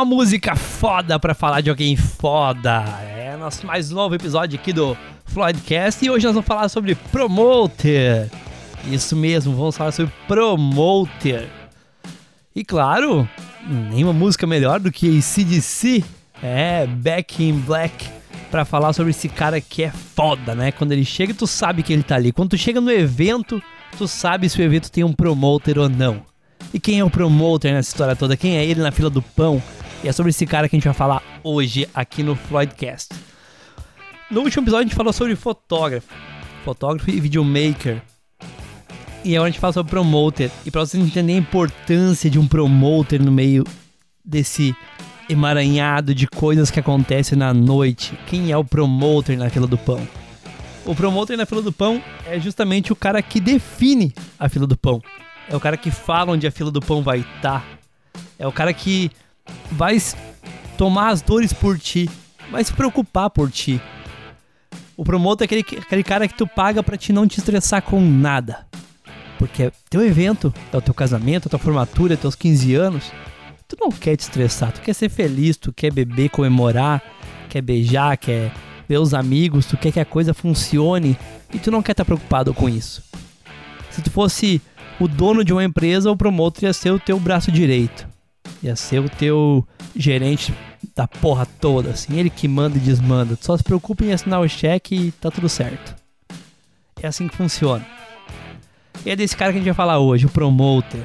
uma 0.00 0.04
música 0.06 0.56
foda 0.56 1.18
para 1.20 1.34
falar 1.34 1.60
de 1.60 1.68
alguém 1.68 1.94
foda. 1.94 2.82
É 3.14 3.36
nosso 3.36 3.66
mais 3.66 3.90
novo 3.90 4.14
episódio 4.14 4.58
aqui 4.58 4.72
do 4.72 4.96
Floydcast 5.26 6.02
e 6.02 6.08
hoje 6.08 6.24
nós 6.24 6.32
vamos 6.34 6.46
falar 6.48 6.70
sobre 6.70 6.94
Promoter. 6.94 8.30
Isso 8.90 9.14
mesmo, 9.14 9.54
vamos 9.54 9.76
falar 9.76 9.92
sobre 9.92 10.10
Promoter. 10.26 11.50
E 12.56 12.64
claro, 12.64 13.28
nenhuma 13.90 14.14
música 14.14 14.46
melhor 14.46 14.80
do 14.80 14.90
que 14.90 15.18
ACDC, 15.18 16.02
é 16.42 16.86
Back 16.86 17.44
in 17.44 17.60
Black, 17.60 18.08
para 18.50 18.64
falar 18.64 18.94
sobre 18.94 19.10
esse 19.10 19.28
cara 19.28 19.60
que 19.60 19.82
é 19.82 19.90
foda, 19.90 20.54
né? 20.54 20.72
Quando 20.72 20.92
ele 20.92 21.04
chega, 21.04 21.34
tu 21.34 21.46
sabe 21.46 21.82
que 21.82 21.92
ele 21.92 22.02
tá 22.02 22.14
ali. 22.14 22.32
Quando 22.32 22.50
tu 22.50 22.56
chega 22.56 22.80
no 22.80 22.90
evento, 22.90 23.62
tu 23.98 24.08
sabe 24.08 24.48
se 24.48 24.58
o 24.58 24.64
evento 24.64 24.90
tem 24.90 25.04
um 25.04 25.12
promoter 25.12 25.78
ou 25.78 25.90
não. 25.90 26.22
E 26.72 26.80
quem 26.80 27.00
é 27.00 27.04
o 27.04 27.10
promoter 27.10 27.74
nessa 27.74 27.90
história 27.90 28.16
toda? 28.16 28.34
Quem 28.34 28.56
é 28.56 28.64
ele 28.64 28.80
na 28.80 28.90
fila 28.90 29.10
do 29.10 29.20
pão? 29.20 29.62
E 30.02 30.08
é 30.08 30.12
sobre 30.12 30.30
esse 30.30 30.46
cara 30.46 30.66
que 30.66 30.74
a 30.74 30.78
gente 30.78 30.86
vai 30.86 30.94
falar 30.94 31.22
hoje 31.44 31.86
aqui 31.92 32.22
no 32.22 32.34
Floydcast. 32.34 33.14
No 34.30 34.40
último 34.40 34.62
episódio 34.62 34.86
a 34.86 34.88
gente 34.88 34.96
falou 34.96 35.12
sobre 35.12 35.36
fotógrafo, 35.36 36.08
fotógrafo 36.64 37.10
e 37.10 37.20
videomaker. 37.20 38.00
E 39.22 39.36
agora 39.36 39.48
a 39.48 39.50
gente 39.50 39.60
fala 39.60 39.74
sobre 39.74 39.90
promoter. 39.90 40.50
E 40.64 40.70
para 40.70 40.80
vocês 40.80 41.04
entenderem 41.04 41.36
a 41.36 41.38
importância 41.38 42.30
de 42.30 42.38
um 42.38 42.48
promoter 42.48 43.20
no 43.20 43.30
meio 43.30 43.62
desse 44.24 44.74
emaranhado 45.28 46.14
de 46.14 46.26
coisas 46.26 46.70
que 46.70 46.80
acontecem 46.80 47.36
na 47.36 47.52
noite. 47.52 48.18
Quem 48.26 48.50
é 48.50 48.56
o 48.56 48.64
promoter 48.64 49.36
na 49.36 49.50
fila 49.50 49.66
do 49.66 49.76
pão? 49.76 50.00
O 50.86 50.94
promoter 50.94 51.36
na 51.36 51.44
fila 51.44 51.60
do 51.60 51.72
pão 51.72 52.02
é 52.26 52.40
justamente 52.40 52.90
o 52.90 52.96
cara 52.96 53.20
que 53.20 53.38
define 53.38 54.14
a 54.38 54.48
fila 54.48 54.66
do 54.66 54.78
pão. 54.78 55.02
É 55.46 55.54
o 55.54 55.60
cara 55.60 55.76
que 55.76 55.90
fala 55.90 56.32
onde 56.32 56.46
a 56.46 56.50
fila 56.50 56.70
do 56.70 56.80
pão 56.80 57.02
vai 57.02 57.18
estar. 57.18 57.60
Tá. 57.60 57.64
É 58.38 58.46
o 58.46 58.52
cara 58.52 58.72
que 58.72 59.10
vai 59.72 59.98
tomar 60.76 61.10
as 61.10 61.22
dores 61.22 61.52
por 61.52 61.78
ti, 61.78 62.08
vai 62.50 62.64
se 62.64 62.72
preocupar 62.72 63.30
por 63.30 63.50
ti. 63.50 63.80
O 64.96 65.04
promotor 65.04 65.44
é 65.44 65.46
aquele, 65.46 65.64
aquele 65.80 66.02
cara 66.02 66.28
que 66.28 66.34
tu 66.34 66.46
paga 66.46 66.82
para 66.82 66.96
te 66.96 67.12
não 67.12 67.26
te 67.26 67.38
estressar 67.38 67.82
com 67.82 68.00
nada. 68.00 68.66
Porque 69.38 69.62
é 69.62 69.72
teu 69.88 70.04
evento, 70.04 70.52
é 70.70 70.76
o 70.76 70.82
teu 70.82 70.92
casamento, 70.92 71.46
é 71.46 71.48
a 71.48 71.50
tua 71.50 71.58
formatura, 71.58 72.12
é 72.12 72.16
teus 72.16 72.34
15 72.34 72.74
anos. 72.74 73.12
Tu 73.66 73.76
não 73.80 73.90
quer 73.90 74.16
te 74.16 74.20
estressar, 74.20 74.72
tu 74.72 74.82
quer 74.82 74.92
ser 74.92 75.08
feliz, 75.08 75.56
tu 75.56 75.72
quer 75.72 75.92
beber, 75.92 76.28
comemorar, 76.28 77.02
quer 77.48 77.62
beijar, 77.62 78.18
quer 78.18 78.52
ver 78.86 78.98
os 78.98 79.14
amigos, 79.14 79.64
tu 79.66 79.76
quer 79.76 79.92
que 79.92 80.00
a 80.00 80.04
coisa 80.04 80.34
funcione 80.34 81.16
e 81.54 81.58
tu 81.58 81.70
não 81.70 81.80
quer 81.80 81.92
estar 81.92 82.04
tá 82.04 82.06
preocupado 82.06 82.52
com 82.52 82.68
isso. 82.68 83.02
Se 83.90 84.02
tu 84.02 84.10
fosse 84.10 84.60
o 84.98 85.08
dono 85.08 85.44
de 85.44 85.52
uma 85.52 85.64
empresa, 85.64 86.10
o 86.10 86.16
promotor 86.16 86.64
ia 86.64 86.72
ser 86.72 86.90
o 86.90 86.98
teu 86.98 87.18
braço 87.18 87.50
direito. 87.50 88.09
Ia 88.62 88.76
ser 88.76 89.00
o 89.00 89.08
teu 89.08 89.66
gerente 89.96 90.54
da 90.94 91.06
porra 91.08 91.46
toda, 91.46 91.90
assim, 91.90 92.18
ele 92.18 92.30
que 92.30 92.46
manda 92.46 92.76
e 92.76 92.80
desmanda. 92.80 93.38
Só 93.40 93.56
se 93.56 93.62
preocupa 93.62 94.04
em 94.04 94.12
assinar 94.12 94.40
o 94.40 94.48
cheque 94.48 94.94
e 94.94 95.12
tá 95.12 95.30
tudo 95.30 95.48
certo. 95.48 95.94
É 97.02 97.06
assim 97.06 97.28
que 97.28 97.36
funciona. 97.36 97.86
E 99.04 99.10
é 99.10 99.16
desse 99.16 99.36
cara 99.36 99.52
que 99.52 99.58
a 99.58 99.60
gente 99.60 99.68
vai 99.68 99.74
falar 99.74 99.98
hoje, 99.98 100.26
o 100.26 100.30
promoter. 100.30 101.04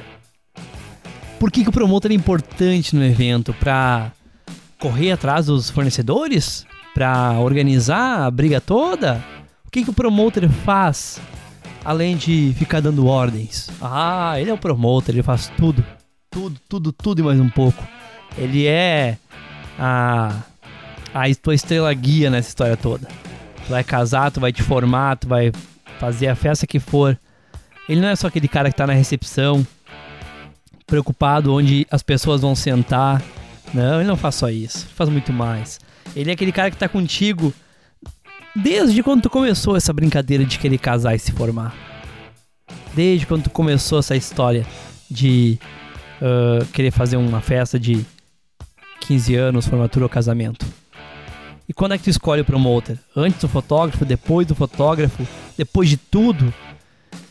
Por 1.38 1.50
que, 1.50 1.62
que 1.62 1.68
o 1.68 1.72
promoter 1.72 2.10
é 2.10 2.14
importante 2.14 2.94
no 2.94 3.04
evento? 3.04 3.54
Pra 3.54 4.12
correr 4.78 5.12
atrás 5.12 5.46
dos 5.46 5.70
fornecedores? 5.70 6.66
Pra 6.92 7.38
organizar 7.40 8.26
a 8.26 8.30
briga 8.30 8.60
toda? 8.60 9.22
O 9.66 9.70
que, 9.70 9.84
que 9.84 9.90
o 9.90 9.94
promoter 9.94 10.48
faz 10.48 11.20
além 11.86 12.16
de 12.16 12.52
ficar 12.58 12.80
dando 12.80 13.06
ordens. 13.06 13.70
Ah, 13.80 14.34
ele 14.40 14.50
é 14.50 14.52
o 14.52 14.58
promotor, 14.58 15.14
ele 15.14 15.22
faz 15.22 15.52
tudo. 15.56 15.84
Tudo, 16.36 16.60
tudo, 16.68 16.92
tudo 16.92 17.20
e 17.22 17.24
mais 17.24 17.40
um 17.40 17.48
pouco. 17.48 17.82
Ele 18.36 18.66
é 18.66 19.16
a, 19.78 20.42
a 21.14 21.34
tua 21.42 21.54
estrela 21.54 21.90
guia 21.94 22.28
nessa 22.28 22.50
história 22.50 22.76
toda. 22.76 23.08
Tu 23.64 23.70
vai 23.70 23.82
casar, 23.82 24.30
tu 24.30 24.38
vai 24.38 24.52
te 24.52 24.62
formar, 24.62 25.16
tu 25.16 25.26
vai 25.26 25.50
fazer 25.98 26.28
a 26.28 26.34
festa 26.34 26.66
que 26.66 26.78
for. 26.78 27.18
Ele 27.88 28.02
não 28.02 28.08
é 28.08 28.14
só 28.14 28.26
aquele 28.26 28.48
cara 28.48 28.70
que 28.70 28.76
tá 28.76 28.86
na 28.86 28.92
recepção, 28.92 29.66
preocupado 30.86 31.54
onde 31.54 31.86
as 31.90 32.02
pessoas 32.02 32.42
vão 32.42 32.54
sentar. 32.54 33.22
Não, 33.72 34.00
ele 34.00 34.06
não 34.06 34.16
faz 34.18 34.34
só 34.34 34.50
isso. 34.50 34.84
Ele 34.84 34.94
faz 34.94 35.08
muito 35.08 35.32
mais. 35.32 35.80
Ele 36.14 36.28
é 36.28 36.34
aquele 36.34 36.52
cara 36.52 36.70
que 36.70 36.76
tá 36.76 36.86
contigo 36.86 37.50
Desde 38.54 39.02
quando 39.02 39.22
tu 39.22 39.30
começou 39.30 39.74
essa 39.74 39.90
brincadeira 39.90 40.44
de 40.44 40.58
querer 40.58 40.76
casar 40.76 41.14
e 41.14 41.18
se 41.18 41.32
formar? 41.32 41.74
Desde 42.94 43.24
quando 43.24 43.44
tu 43.44 43.50
começou 43.50 44.00
essa 44.00 44.14
história 44.14 44.66
de 45.10 45.58
uh, 46.20 46.64
querer 46.66 46.90
fazer 46.90 47.16
uma 47.16 47.40
festa 47.40 47.78
de 47.78 48.04
15 49.00 49.34
anos, 49.34 49.66
formatura 49.66 50.04
ou 50.04 50.08
casamento? 50.08 50.66
E 51.68 51.72
quando 51.72 51.92
é 51.92 51.98
que 51.98 52.04
tu 52.04 52.10
escolhe 52.10 52.42
o 52.42 52.44
promoter? 52.44 52.98
Antes 53.14 53.40
do 53.40 53.48
fotógrafo, 53.48 54.04
depois 54.04 54.46
do 54.46 54.54
fotógrafo, 54.54 55.26
depois 55.56 55.88
de 55.88 55.96
tudo? 55.96 56.52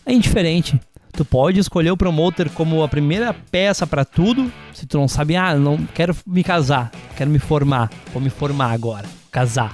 É 0.05 0.13
indiferente. 0.13 0.79
Tu 1.13 1.23
pode 1.23 1.59
escolher 1.59 1.91
o 1.91 1.97
promoter 1.97 2.49
como 2.49 2.83
a 2.83 2.87
primeira 2.89 3.33
peça 3.33 3.87
para 3.87 4.03
tudo, 4.03 4.51
se 4.73 4.85
tu 4.85 4.97
não 4.97 5.07
sabe, 5.07 5.37
ah, 5.37 5.55
não 5.55 5.85
quero 5.85 6.13
me 6.27 6.43
casar, 6.43 6.91
quero 7.15 7.29
me 7.29 7.39
formar, 7.39 7.89
vou 8.11 8.21
me 8.21 8.29
formar 8.29 8.71
agora, 8.71 9.07
casar 9.31 9.73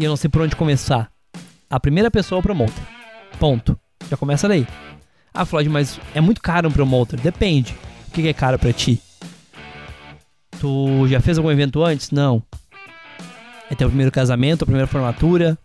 e 0.00 0.04
eu 0.04 0.08
não 0.08 0.16
sei 0.16 0.30
por 0.30 0.40
onde 0.40 0.56
começar. 0.56 1.10
A 1.68 1.78
primeira 1.78 2.10
pessoa 2.10 2.38
é 2.38 2.40
o 2.40 2.42
promoter. 2.42 2.82
Ponto. 3.38 3.78
Já 4.08 4.16
começa 4.16 4.48
daí. 4.48 4.66
Ah, 5.32 5.44
Floyd, 5.44 5.68
mas 5.68 6.00
é 6.14 6.22
muito 6.22 6.40
caro 6.40 6.70
um 6.70 6.72
promoter. 6.72 7.20
Depende. 7.20 7.76
O 8.10 8.12
que 8.12 8.26
é 8.26 8.32
caro 8.32 8.58
para 8.58 8.72
ti? 8.72 9.00
Tu 10.58 11.06
já 11.06 11.20
fez 11.20 11.38
algum 11.38 11.48
evento 11.50 11.82
antes? 11.84 12.10
Não. 12.10 12.42
É 13.70 13.74
teu 13.76 13.86
primeiro 13.86 14.10
casamento, 14.10 14.64
a 14.64 14.66
primeira 14.66 14.88
formatura? 14.88 15.56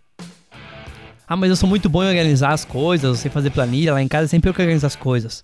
Ah, 1.26 1.36
mas 1.36 1.50
eu 1.50 1.56
sou 1.56 1.68
muito 1.68 1.88
bom 1.88 2.04
em 2.04 2.08
organizar 2.08 2.52
as 2.52 2.64
coisas, 2.64 3.04
eu 3.04 3.14
sei 3.16 3.28
fazer 3.28 3.50
planilha, 3.50 3.92
lá 3.92 4.00
em 4.00 4.06
casa 4.06 4.28
sempre 4.28 4.48
eu 4.48 4.54
que 4.54 4.62
organizo 4.62 4.86
as 4.86 4.94
coisas. 4.94 5.42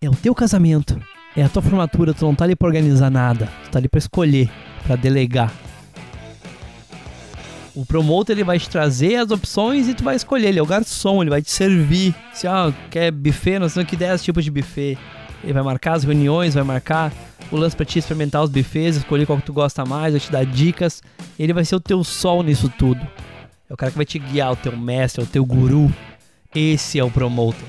É 0.00 0.08
o 0.08 0.14
teu 0.14 0.36
casamento, 0.36 0.96
é 1.36 1.42
a 1.42 1.48
tua 1.48 1.60
formatura, 1.60 2.14
tu 2.14 2.24
não 2.24 2.34
tá 2.34 2.44
ali 2.44 2.54
pra 2.54 2.68
organizar 2.68 3.10
nada, 3.10 3.48
tu 3.64 3.70
tá 3.72 3.80
ali 3.80 3.88
pra 3.88 3.98
escolher, 3.98 4.48
pra 4.84 4.94
delegar. 4.94 5.52
O 7.74 7.86
promotor 7.86 8.34
ele 8.34 8.44
vai 8.44 8.58
te 8.58 8.68
trazer 8.68 9.16
as 9.16 9.30
opções 9.30 9.88
e 9.88 9.94
tu 9.94 10.04
vai 10.04 10.14
escolher. 10.14 10.48
Ele 10.48 10.58
é 10.58 10.62
o 10.62 10.66
garçom, 10.66 11.22
ele 11.22 11.30
vai 11.30 11.40
te 11.40 11.50
servir. 11.50 12.14
Se 12.34 12.46
ah, 12.46 12.72
quer 12.90 13.10
buffet, 13.10 13.58
nós 13.58 13.72
temos 13.72 13.86
aqui 13.88 13.96
10 13.96 14.22
tipos 14.22 14.44
de 14.44 14.50
buffet. 14.50 14.98
Ele 15.42 15.52
vai 15.54 15.62
marcar 15.62 15.94
as 15.94 16.04
reuniões, 16.04 16.54
vai 16.54 16.62
marcar 16.62 17.10
o 17.50 17.56
lance 17.56 17.74
pra 17.74 17.86
te 17.86 17.98
experimentar 17.98 18.42
os 18.42 18.50
buffets, 18.50 18.96
escolher 18.96 19.26
qual 19.26 19.38
que 19.38 19.46
tu 19.46 19.52
gosta 19.54 19.84
mais, 19.86 20.12
vai 20.12 20.20
te 20.20 20.30
dar 20.30 20.44
dicas. 20.44 21.02
Ele 21.38 21.52
vai 21.54 21.64
ser 21.64 21.74
o 21.74 21.80
teu 21.80 22.04
sol 22.04 22.42
nisso 22.42 22.70
tudo. 22.78 23.00
É 23.68 23.72
o 23.72 23.76
cara 23.76 23.90
que 23.90 23.96
vai 23.96 24.06
te 24.06 24.18
guiar, 24.18 24.52
o 24.52 24.56
teu 24.56 24.76
mestre, 24.76 25.24
o 25.24 25.26
teu 25.26 25.44
guru. 25.44 25.90
Esse 26.54 26.98
é 26.98 27.04
o 27.04 27.10
promotor. 27.10 27.68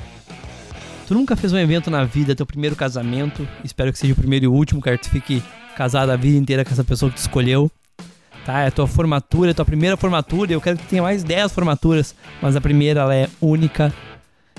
Tu 1.08 1.14
nunca 1.14 1.38
fez 1.38 1.54
um 1.54 1.58
evento 1.58 1.90
na 1.90 2.04
vida, 2.04 2.36
teu 2.36 2.46
primeiro 2.46 2.76
casamento. 2.76 3.48
Espero 3.64 3.92
que 3.92 3.98
seja 3.98 4.12
o 4.12 4.18
primeiro 4.18 4.46
e 4.46 4.48
último, 4.50 4.82
quero 4.82 5.00
que 5.00 5.06
tu 5.06 5.12
fique 5.12 5.42
casado 5.78 6.10
a 6.10 6.18
vida 6.18 6.38
inteira 6.38 6.66
com 6.66 6.72
essa 6.72 6.84
pessoa 6.84 7.10
que 7.10 7.16
tu 7.16 7.22
escolheu 7.22 7.72
tá? 8.46 8.62
É 8.62 8.68
a 8.68 8.72
tua 8.72 8.88
formatura, 8.88 9.50
é 9.50 9.52
a 9.52 9.56
tua 9.56 9.66
primeira 9.66 9.98
formatura. 9.98 10.52
Eu 10.52 10.62
quero 10.62 10.78
que 10.78 10.88
tenha 10.88 11.02
mais 11.02 11.24
10 11.24 11.52
formaturas, 11.52 12.16
mas 12.42 12.56
a 12.56 12.62
primeira 12.62 13.02
ela 13.02 13.16
é 13.16 13.30
única. 13.42 13.94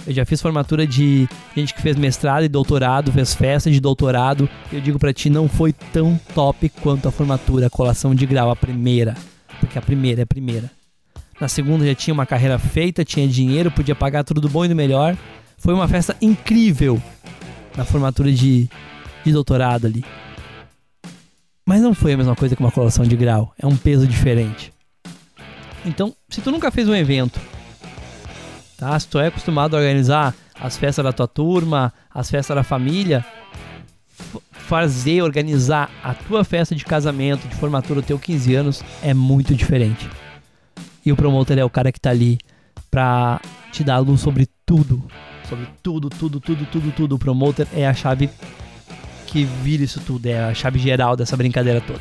Eu 0.06 0.12
já 0.12 0.24
fiz 0.24 0.42
formatura 0.42 0.86
de 0.86 1.28
gente 1.56 1.72
que 1.72 1.80
fez 1.80 1.96
mestrado 1.96 2.44
e 2.44 2.48
doutorado, 2.48 3.12
fez 3.12 3.34
festa 3.34 3.70
de 3.70 3.80
doutorado. 3.80 4.48
Eu 4.72 4.80
digo 4.80 4.98
para 4.98 5.12
ti, 5.12 5.30
não 5.30 5.48
foi 5.48 5.72
tão 5.72 6.20
top 6.34 6.68
quanto 6.82 7.08
a 7.08 7.12
formatura, 7.12 7.68
a 7.68 7.70
colação 7.70 8.14
de 8.14 8.26
grau, 8.26 8.50
a 8.50 8.56
primeira. 8.56 9.14
Porque 9.60 9.78
a 9.78 9.82
primeira 9.82 10.22
é 10.22 10.24
a 10.24 10.26
primeira. 10.26 10.70
Na 11.40 11.48
segunda 11.48 11.86
já 11.86 11.94
tinha 11.94 12.12
uma 12.12 12.26
carreira 12.26 12.58
feita, 12.58 13.04
tinha 13.04 13.26
dinheiro, 13.26 13.70
podia 13.70 13.94
pagar 13.94 14.24
tudo 14.24 14.40
do 14.40 14.48
bom 14.48 14.64
e 14.64 14.68
do 14.68 14.74
melhor. 14.74 15.16
Foi 15.56 15.72
uma 15.72 15.88
festa 15.88 16.16
incrível 16.20 17.00
na 17.76 17.84
formatura 17.84 18.30
de, 18.30 18.68
de 19.24 19.32
doutorado 19.32 19.86
ali. 19.86 20.04
Mas 21.66 21.80
não 21.80 21.94
foi 21.94 22.12
a 22.12 22.16
mesma 22.16 22.36
coisa 22.36 22.54
que 22.54 22.62
uma 22.62 22.70
colação 22.70 23.04
de 23.04 23.16
grau. 23.16 23.54
É 23.58 23.66
um 23.66 23.76
peso 23.76 24.06
diferente. 24.06 24.72
Então, 25.84 26.14
se 26.28 26.40
tu 26.40 26.50
nunca 26.50 26.70
fez 26.70 26.88
um 26.88 26.94
evento, 26.94 27.40
tá? 28.76 28.98
Se 28.98 29.08
tu 29.08 29.18
é 29.18 29.28
acostumado 29.28 29.74
a 29.74 29.78
organizar 29.78 30.34
as 30.58 30.76
festas 30.76 31.04
da 31.04 31.12
tua 31.12 31.28
turma, 31.28 31.92
as 32.12 32.30
festas 32.30 32.54
da 32.54 32.62
família, 32.62 33.24
fazer, 34.52 35.22
organizar 35.22 35.90
a 36.02 36.14
tua 36.14 36.44
festa 36.44 36.74
de 36.74 36.84
casamento, 36.84 37.46
de 37.48 37.54
formatura, 37.54 38.02
teu 38.02 38.18
15 38.18 38.54
anos, 38.54 38.84
é 39.02 39.12
muito 39.12 39.54
diferente. 39.54 40.08
E 41.04 41.12
o 41.12 41.16
promotor 41.16 41.58
é 41.58 41.64
o 41.64 41.70
cara 41.70 41.92
que 41.92 42.00
tá 42.00 42.10
ali 42.10 42.38
pra 42.90 43.40
te 43.70 43.84
dar 43.84 43.98
luz 43.98 44.20
sobre 44.20 44.48
tudo. 44.64 45.04
Sobre 45.48 45.66
tudo, 45.82 46.08
tudo, 46.08 46.40
tudo, 46.40 46.66
tudo, 46.66 46.92
tudo. 46.92 47.14
O 47.16 47.18
promotor 47.18 47.66
é 47.74 47.86
a 47.86 47.92
chave 47.92 48.30
que 49.34 49.42
vira 49.42 49.82
isso 49.82 50.00
tudo, 50.00 50.26
é 50.26 50.44
a 50.44 50.54
chave 50.54 50.78
geral 50.78 51.16
dessa 51.16 51.36
brincadeira 51.36 51.80
toda. 51.80 51.98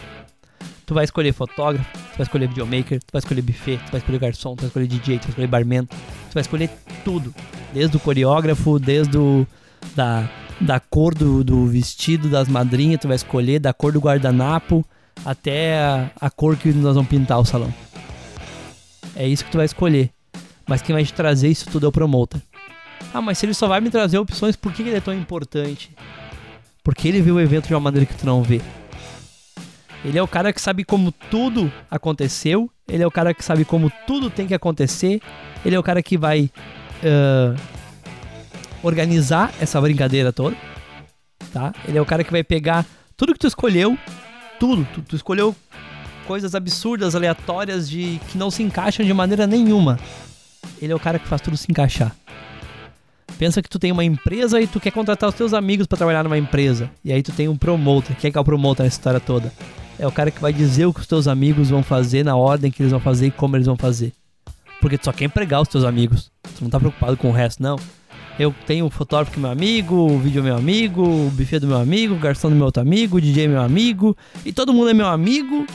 Tu 0.85 0.93
vai 0.93 1.03
escolher 1.03 1.33
fotógrafo, 1.33 1.91
tu 1.91 2.17
vai 2.17 2.25
escolher 2.25 2.47
videomaker, 2.47 2.99
tu 2.99 3.11
vai 3.11 3.17
escolher 3.17 3.41
buffet, 3.41 3.77
tu 3.77 3.91
vai 3.91 3.99
escolher 3.99 4.19
garçom, 4.19 4.55
tu 4.55 4.59
vai 4.59 4.67
escolher 4.67 4.85
DJ, 4.85 5.17
tu 5.17 5.23
vai 5.23 5.29
escolher 5.29 5.47
barman, 5.47 5.85
tu 5.85 6.33
vai 6.35 6.41
escolher 6.41 6.69
tudo. 7.03 7.33
Desde 7.73 7.97
o 7.97 7.99
coreógrafo, 7.99 8.77
desde 8.77 9.17
o, 9.17 9.47
da 9.95 10.29
da 10.61 10.79
cor 10.79 11.15
do, 11.15 11.43
do 11.43 11.65
vestido 11.65 12.29
das 12.29 12.47
madrinhas, 12.47 13.01
tu 13.01 13.07
vai 13.07 13.15
escolher, 13.15 13.59
da 13.59 13.73
cor 13.73 13.91
do 13.91 13.99
guardanapo 13.99 14.85
até 15.25 15.79
a, 15.79 16.11
a 16.21 16.29
cor 16.29 16.55
que 16.55 16.71
nós 16.71 16.93
vamos 16.93 17.09
pintar 17.09 17.39
o 17.39 17.45
salão. 17.45 17.73
É 19.15 19.27
isso 19.27 19.43
que 19.43 19.49
tu 19.49 19.57
vai 19.57 19.65
escolher. 19.65 20.11
Mas 20.67 20.83
quem 20.83 20.93
vai 20.93 21.03
te 21.03 21.11
trazer 21.11 21.49
isso 21.49 21.67
tudo 21.67 21.87
é 21.87 21.89
o 21.89 21.91
promotor. 21.91 22.39
Ah, 23.11 23.21
mas 23.23 23.39
se 23.39 23.47
ele 23.47 23.55
só 23.55 23.67
vai 23.67 23.81
me 23.81 23.89
trazer 23.89 24.19
opções, 24.19 24.55
por 24.55 24.71
que 24.71 24.83
ele 24.83 24.95
é 24.95 25.01
tão 25.01 25.13
importante? 25.15 25.89
Porque 26.83 27.07
ele 27.07 27.21
vê 27.21 27.31
o 27.31 27.39
evento 27.39 27.67
de 27.67 27.73
uma 27.73 27.79
maneira 27.79 28.05
que 28.05 28.15
tu 28.15 28.25
não 28.25 28.43
vê. 28.43 28.61
Ele 30.03 30.17
é 30.17 30.21
o 30.21 30.27
cara 30.27 30.51
que 30.51 30.59
sabe 30.59 30.83
como 30.83 31.11
tudo 31.11 31.71
aconteceu. 31.89 32.69
Ele 32.87 33.01
é 33.01 33.07
o 33.07 33.11
cara 33.11 33.33
que 33.33 33.43
sabe 33.43 33.63
como 33.63 33.91
tudo 34.05 34.29
tem 34.29 34.45
que 34.45 34.53
acontecer. 34.53 35.21
Ele 35.65 35.75
é 35.75 35.79
o 35.79 35.83
cara 35.83 36.03
que 36.03 36.17
vai 36.17 36.51
uh, 37.01 37.55
organizar 38.83 39.53
essa 39.61 39.79
brincadeira 39.79 40.33
toda. 40.33 40.57
Tá? 41.53 41.73
Ele 41.87 41.97
é 41.97 42.01
o 42.01 42.05
cara 42.05 42.23
que 42.23 42.31
vai 42.31 42.43
pegar 42.43 42.85
tudo 43.15 43.31
que 43.31 43.39
tu 43.39 43.47
escolheu. 43.47 43.97
Tudo. 44.59 44.85
Tu, 44.93 45.01
tu 45.01 45.15
escolheu 45.15 45.55
coisas 46.27 46.53
absurdas, 46.53 47.15
aleatórias, 47.15 47.89
de 47.89 48.19
que 48.29 48.37
não 48.37 48.51
se 48.51 48.61
encaixam 48.61 49.05
de 49.05 49.13
maneira 49.13 49.47
nenhuma. 49.47 49.97
Ele 50.81 50.91
é 50.91 50.95
o 50.95 50.99
cara 50.99 51.17
que 51.17 51.27
faz 51.27 51.41
tudo 51.41 51.55
se 51.55 51.71
encaixar. 51.71 52.13
Pensa 53.43 53.61
que 53.61 53.67
tu 53.67 53.77
tem 53.77 53.91
uma 53.91 54.05
empresa 54.05 54.61
e 54.61 54.65
tu 54.65 54.79
quer 54.79 54.91
contratar 54.91 55.27
os 55.27 55.35
teus 55.35 55.53
amigos 55.53 55.85
para 55.85 55.97
trabalhar 55.97 56.23
numa 56.23 56.37
empresa. 56.37 56.89
E 57.03 57.11
aí 57.11 57.21
tu 57.21 57.33
tem 57.33 57.49
um 57.49 57.57
promotor. 57.57 58.15
Quem 58.15 58.29
é 58.29 58.31
que 58.31 58.37
é 58.37 58.39
o 58.39 58.43
promotor 58.45 58.85
nessa 58.85 58.95
história 58.95 59.19
toda? 59.19 59.51
É 59.99 60.07
o 60.07 60.11
cara 60.13 60.31
que 60.31 60.39
vai 60.39 60.53
dizer 60.53 60.85
o 60.85 60.93
que 60.93 61.01
os 61.01 61.07
teus 61.07 61.27
amigos 61.27 61.69
vão 61.69 61.83
fazer, 61.83 62.23
na 62.23 62.37
ordem 62.37 62.71
que 62.71 62.81
eles 62.81 62.93
vão 62.93 63.01
fazer 63.01 63.27
e 63.27 63.31
como 63.31 63.57
eles 63.57 63.67
vão 63.67 63.75
fazer. 63.75 64.13
Porque 64.79 64.97
tu 64.97 65.03
só 65.03 65.11
quer 65.11 65.25
empregar 65.25 65.61
os 65.61 65.67
teus 65.67 65.83
amigos. 65.83 66.31
Tu 66.57 66.63
não 66.63 66.69
tá 66.69 66.79
preocupado 66.79 67.17
com 67.17 67.27
o 67.27 67.31
resto, 67.33 67.61
não. 67.61 67.75
Eu 68.39 68.55
tenho 68.65 68.85
o 68.85 68.89
fotógrafo 68.89 69.33
que 69.33 69.39
é 69.39 69.41
meu 69.41 69.51
amigo, 69.51 69.93
o 69.93 70.17
vídeo 70.19 70.39
é 70.39 70.43
meu 70.43 70.55
amigo, 70.55 71.03
o 71.03 71.29
buffet 71.29 71.59
do 71.59 71.67
meu 71.67 71.79
amigo, 71.79 72.15
o 72.15 72.19
garçom 72.19 72.49
do 72.49 72.55
meu 72.55 72.63
outro 72.63 72.81
amigo, 72.81 73.17
o 73.17 73.21
DJ 73.21 73.43
é 73.43 73.47
meu 73.49 73.61
amigo. 73.61 74.15
E 74.45 74.53
todo 74.53 74.71
mundo 74.71 74.89
é 74.89 74.93
meu 74.93 75.07
amigo. 75.07 75.67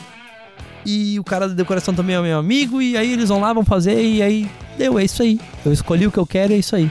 E 0.86 1.20
o 1.20 1.22
cara 1.22 1.46
da 1.46 1.52
decoração 1.52 1.92
também 1.92 2.16
é 2.16 2.22
meu 2.22 2.38
amigo. 2.38 2.80
E 2.80 2.96
aí 2.96 3.12
eles 3.12 3.28
vão 3.28 3.42
lá, 3.42 3.52
vão 3.52 3.62
fazer. 3.62 4.02
E 4.02 4.22
aí 4.22 4.50
deu, 4.78 4.98
é 4.98 5.04
isso 5.04 5.22
aí. 5.22 5.38
Eu 5.66 5.70
escolhi 5.70 6.06
o 6.06 6.10
que 6.10 6.16
eu 6.16 6.26
quero, 6.26 6.54
é 6.54 6.56
isso 6.56 6.74
aí. 6.74 6.90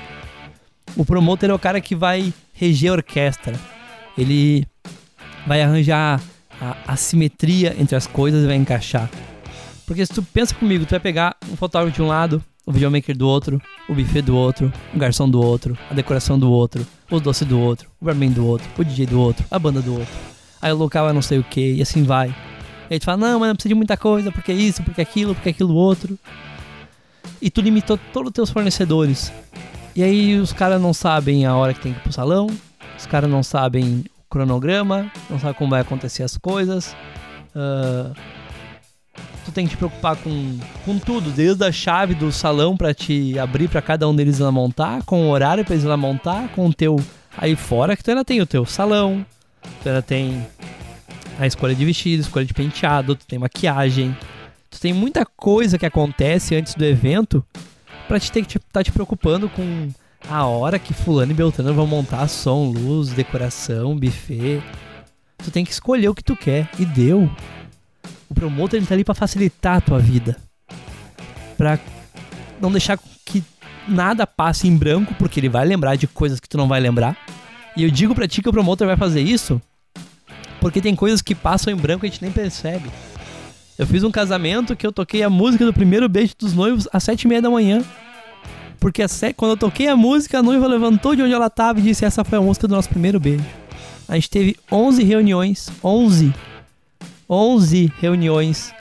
O 0.95 1.05
promotor 1.05 1.49
é 1.49 1.53
o 1.53 1.59
cara 1.59 1.81
que 1.81 1.95
vai 1.95 2.33
reger 2.53 2.91
a 2.91 2.93
orquestra. 2.93 3.59
Ele 4.17 4.65
vai 5.45 5.61
arranjar 5.61 6.21
a, 6.59 6.77
a 6.87 6.95
simetria 6.95 7.75
entre 7.79 7.95
as 7.95 8.07
coisas 8.07 8.43
e 8.43 8.47
vai 8.47 8.55
encaixar. 8.55 9.09
Porque 9.85 10.05
se 10.05 10.13
tu 10.13 10.21
pensa 10.21 10.53
comigo, 10.53 10.85
tu 10.85 10.91
vai 10.91 10.99
pegar 10.99 11.37
um 11.51 11.55
fotógrafo 11.55 11.95
de 11.95 12.01
um 12.01 12.07
lado, 12.07 12.43
o 12.65 12.71
videomaker 12.71 13.15
do 13.15 13.27
outro, 13.27 13.61
o 13.87 13.95
buffet 13.95 14.21
do 14.21 14.35
outro, 14.35 14.71
o 14.93 14.97
garçom 14.97 15.29
do 15.29 15.41
outro, 15.41 15.77
a 15.89 15.93
decoração 15.93 16.37
do 16.37 16.51
outro, 16.51 16.85
o 17.09 17.19
doce 17.19 17.45
do 17.45 17.57
outro, 17.57 17.89
o 18.01 18.05
barman 18.05 18.31
do 18.31 18.45
outro, 18.45 18.67
o 18.77 18.83
DJ 18.83 19.05
do 19.05 19.19
outro, 19.19 19.45
a 19.49 19.57
banda 19.57 19.81
do 19.81 19.93
outro. 19.93 20.13
Aí 20.61 20.71
o 20.73 20.75
local 20.75 21.09
é 21.09 21.13
não 21.13 21.21
sei 21.21 21.39
o 21.39 21.43
que, 21.43 21.75
e 21.75 21.81
assim 21.81 22.03
vai. 22.03 22.35
E 22.89 22.93
aí 22.93 22.99
tu 22.99 23.05
fala, 23.05 23.17
não, 23.17 23.39
mas 23.39 23.47
não 23.47 23.55
precisa 23.55 23.69
de 23.69 23.75
muita 23.75 23.95
coisa, 23.95 24.31
porque 24.31 24.51
isso, 24.51 24.83
porque 24.83 24.99
aquilo, 24.99 25.33
porque 25.33 25.49
aquilo 25.49 25.73
outro. 25.73 26.19
E 27.41 27.49
tu 27.49 27.61
limitou 27.61 27.97
todos 28.11 28.29
os 28.29 28.33
teus 28.33 28.49
fornecedores. 28.49 29.31
E 29.97 30.03
aí 30.03 30.35
os 30.35 30.53
caras 30.53 30.79
não 30.79 30.93
sabem 30.93 31.47
a 31.47 31.55
hora 31.55 31.73
que 31.73 31.79
tem 31.79 31.91
que 31.91 31.97
ir 31.97 32.03
pro 32.03 32.13
salão, 32.13 32.45
os 32.95 33.07
caras 33.07 33.27
não 33.27 33.41
sabem 33.41 34.05
o 34.05 34.29
cronograma, 34.29 35.11
não 35.27 35.39
sabem 35.39 35.55
como 35.55 35.71
vai 35.71 35.81
acontecer 35.81 36.21
as 36.21 36.37
coisas. 36.37 36.95
Uh, 37.55 38.13
tu 39.43 39.51
tem 39.51 39.65
que 39.65 39.71
te 39.71 39.77
preocupar 39.77 40.15
com, 40.17 40.59
com 40.85 40.99
tudo, 40.99 41.31
desde 41.31 41.65
a 41.65 41.71
chave 41.71 42.13
do 42.13 42.31
salão 42.31 42.77
para 42.77 42.93
te 42.93 43.39
abrir 43.39 43.67
para 43.69 43.81
cada 43.81 44.07
um 44.07 44.15
deles 44.15 44.37
lá 44.37 44.51
montar, 44.51 45.01
com 45.01 45.25
o 45.25 45.31
horário 45.31 45.65
para 45.65 45.73
eles 45.73 45.83
lá 45.83 45.97
montar, 45.97 46.47
com 46.49 46.67
o 46.67 46.73
teu. 46.73 47.03
Aí 47.35 47.55
fora 47.55 47.97
que 47.97 48.03
tu 48.03 48.11
ainda 48.11 48.23
tem 48.23 48.39
o 48.39 48.45
teu 48.45 48.67
salão, 48.67 49.25
tu 49.81 49.89
ainda 49.89 50.03
tem 50.03 50.45
a 51.39 51.47
escolha 51.47 51.73
de 51.73 51.83
vestido, 51.83 52.21
escolha 52.21 52.45
de 52.45 52.53
penteado, 52.53 53.15
tu 53.15 53.25
tem 53.25 53.39
maquiagem. 53.39 54.15
Tu 54.69 54.79
tem 54.79 54.93
muita 54.93 55.25
coisa 55.25 55.75
que 55.75 55.87
acontece 55.87 56.55
antes 56.55 56.75
do 56.75 56.85
evento 56.85 57.43
pra 58.07 58.19
te 58.19 58.31
ter 58.31 58.45
que 58.45 58.57
estar 58.57 58.69
tá 58.71 58.83
te 58.83 58.91
preocupando 58.91 59.49
com 59.49 59.89
a 60.27 60.45
hora 60.45 60.79
que 60.79 60.93
fulano 60.93 61.31
e 61.31 61.35
beltrano 61.35 61.73
vão 61.73 61.87
montar 61.87 62.27
som, 62.27 62.71
luz, 62.71 63.09
decoração, 63.09 63.97
buffet. 63.97 64.61
Tu 65.37 65.51
tem 65.51 65.63
que 65.63 65.71
escolher 65.71 66.09
o 66.09 66.15
que 66.15 66.23
tu 66.23 66.35
quer 66.35 66.69
e 66.79 66.85
deu. 66.85 67.29
O 68.29 68.33
promotor 68.33 68.77
ele 68.77 68.85
tá 68.85 68.95
ali 68.95 69.03
para 69.03 69.13
facilitar 69.13 69.77
a 69.77 69.81
tua 69.81 69.99
vida. 69.99 70.37
Pra 71.57 71.79
não 72.59 72.71
deixar 72.71 72.97
que 73.25 73.43
nada 73.87 74.27
passe 74.27 74.67
em 74.67 74.75
branco, 74.75 75.13
porque 75.15 75.39
ele 75.39 75.49
vai 75.49 75.65
lembrar 75.65 75.95
de 75.95 76.07
coisas 76.07 76.39
que 76.39 76.49
tu 76.49 76.57
não 76.57 76.67
vai 76.67 76.79
lembrar. 76.79 77.17
E 77.75 77.83
eu 77.83 77.91
digo 77.91 78.15
pra 78.15 78.27
ti 78.27 78.41
que 78.41 78.49
o 78.49 78.53
promotor 78.53 78.87
vai 78.87 78.97
fazer 78.97 79.21
isso 79.21 79.61
porque 80.59 80.81
tem 80.81 80.95
coisas 80.95 81.21
que 81.21 81.35
passam 81.35 81.71
em 81.71 81.75
branco 81.75 82.05
e 82.05 82.07
a 82.07 82.11
gente 82.11 82.21
nem 82.21 82.31
percebe. 82.31 82.89
Eu 83.77 83.85
fiz 83.85 84.03
um 84.03 84.11
casamento 84.11 84.75
que 84.75 84.85
eu 84.85 84.91
toquei 84.91 85.21
a 85.23 85.29
música 85.29 85.65
do 85.65 85.73
primeiro 85.73 86.09
beijo 86.09 86.33
dos 86.37 86.53
noivos 86.53 86.87
às 86.91 87.03
sete 87.03 87.23
e 87.23 87.27
meia 87.27 87.41
da 87.41 87.49
manhã. 87.49 87.83
Porque 88.79 89.03
quando 89.35 89.51
eu 89.51 89.57
toquei 89.57 89.87
a 89.87 89.95
música, 89.95 90.39
a 90.39 90.43
noiva 90.43 90.67
levantou 90.67 91.15
de 91.15 91.21
onde 91.21 91.33
ela 91.33 91.47
estava 91.47 91.79
e 91.79 91.83
disse: 91.83 92.05
Essa 92.05 92.23
foi 92.23 92.37
a 92.37 92.41
música 92.41 92.67
do 92.67 92.75
nosso 92.75 92.89
primeiro 92.89 93.19
beijo. 93.19 93.45
A 94.07 94.15
gente 94.15 94.29
teve 94.29 94.55
11 94.71 95.03
reuniões. 95.03 95.69
11 95.83 96.33
11 97.29 97.91
reuniões 97.99 98.73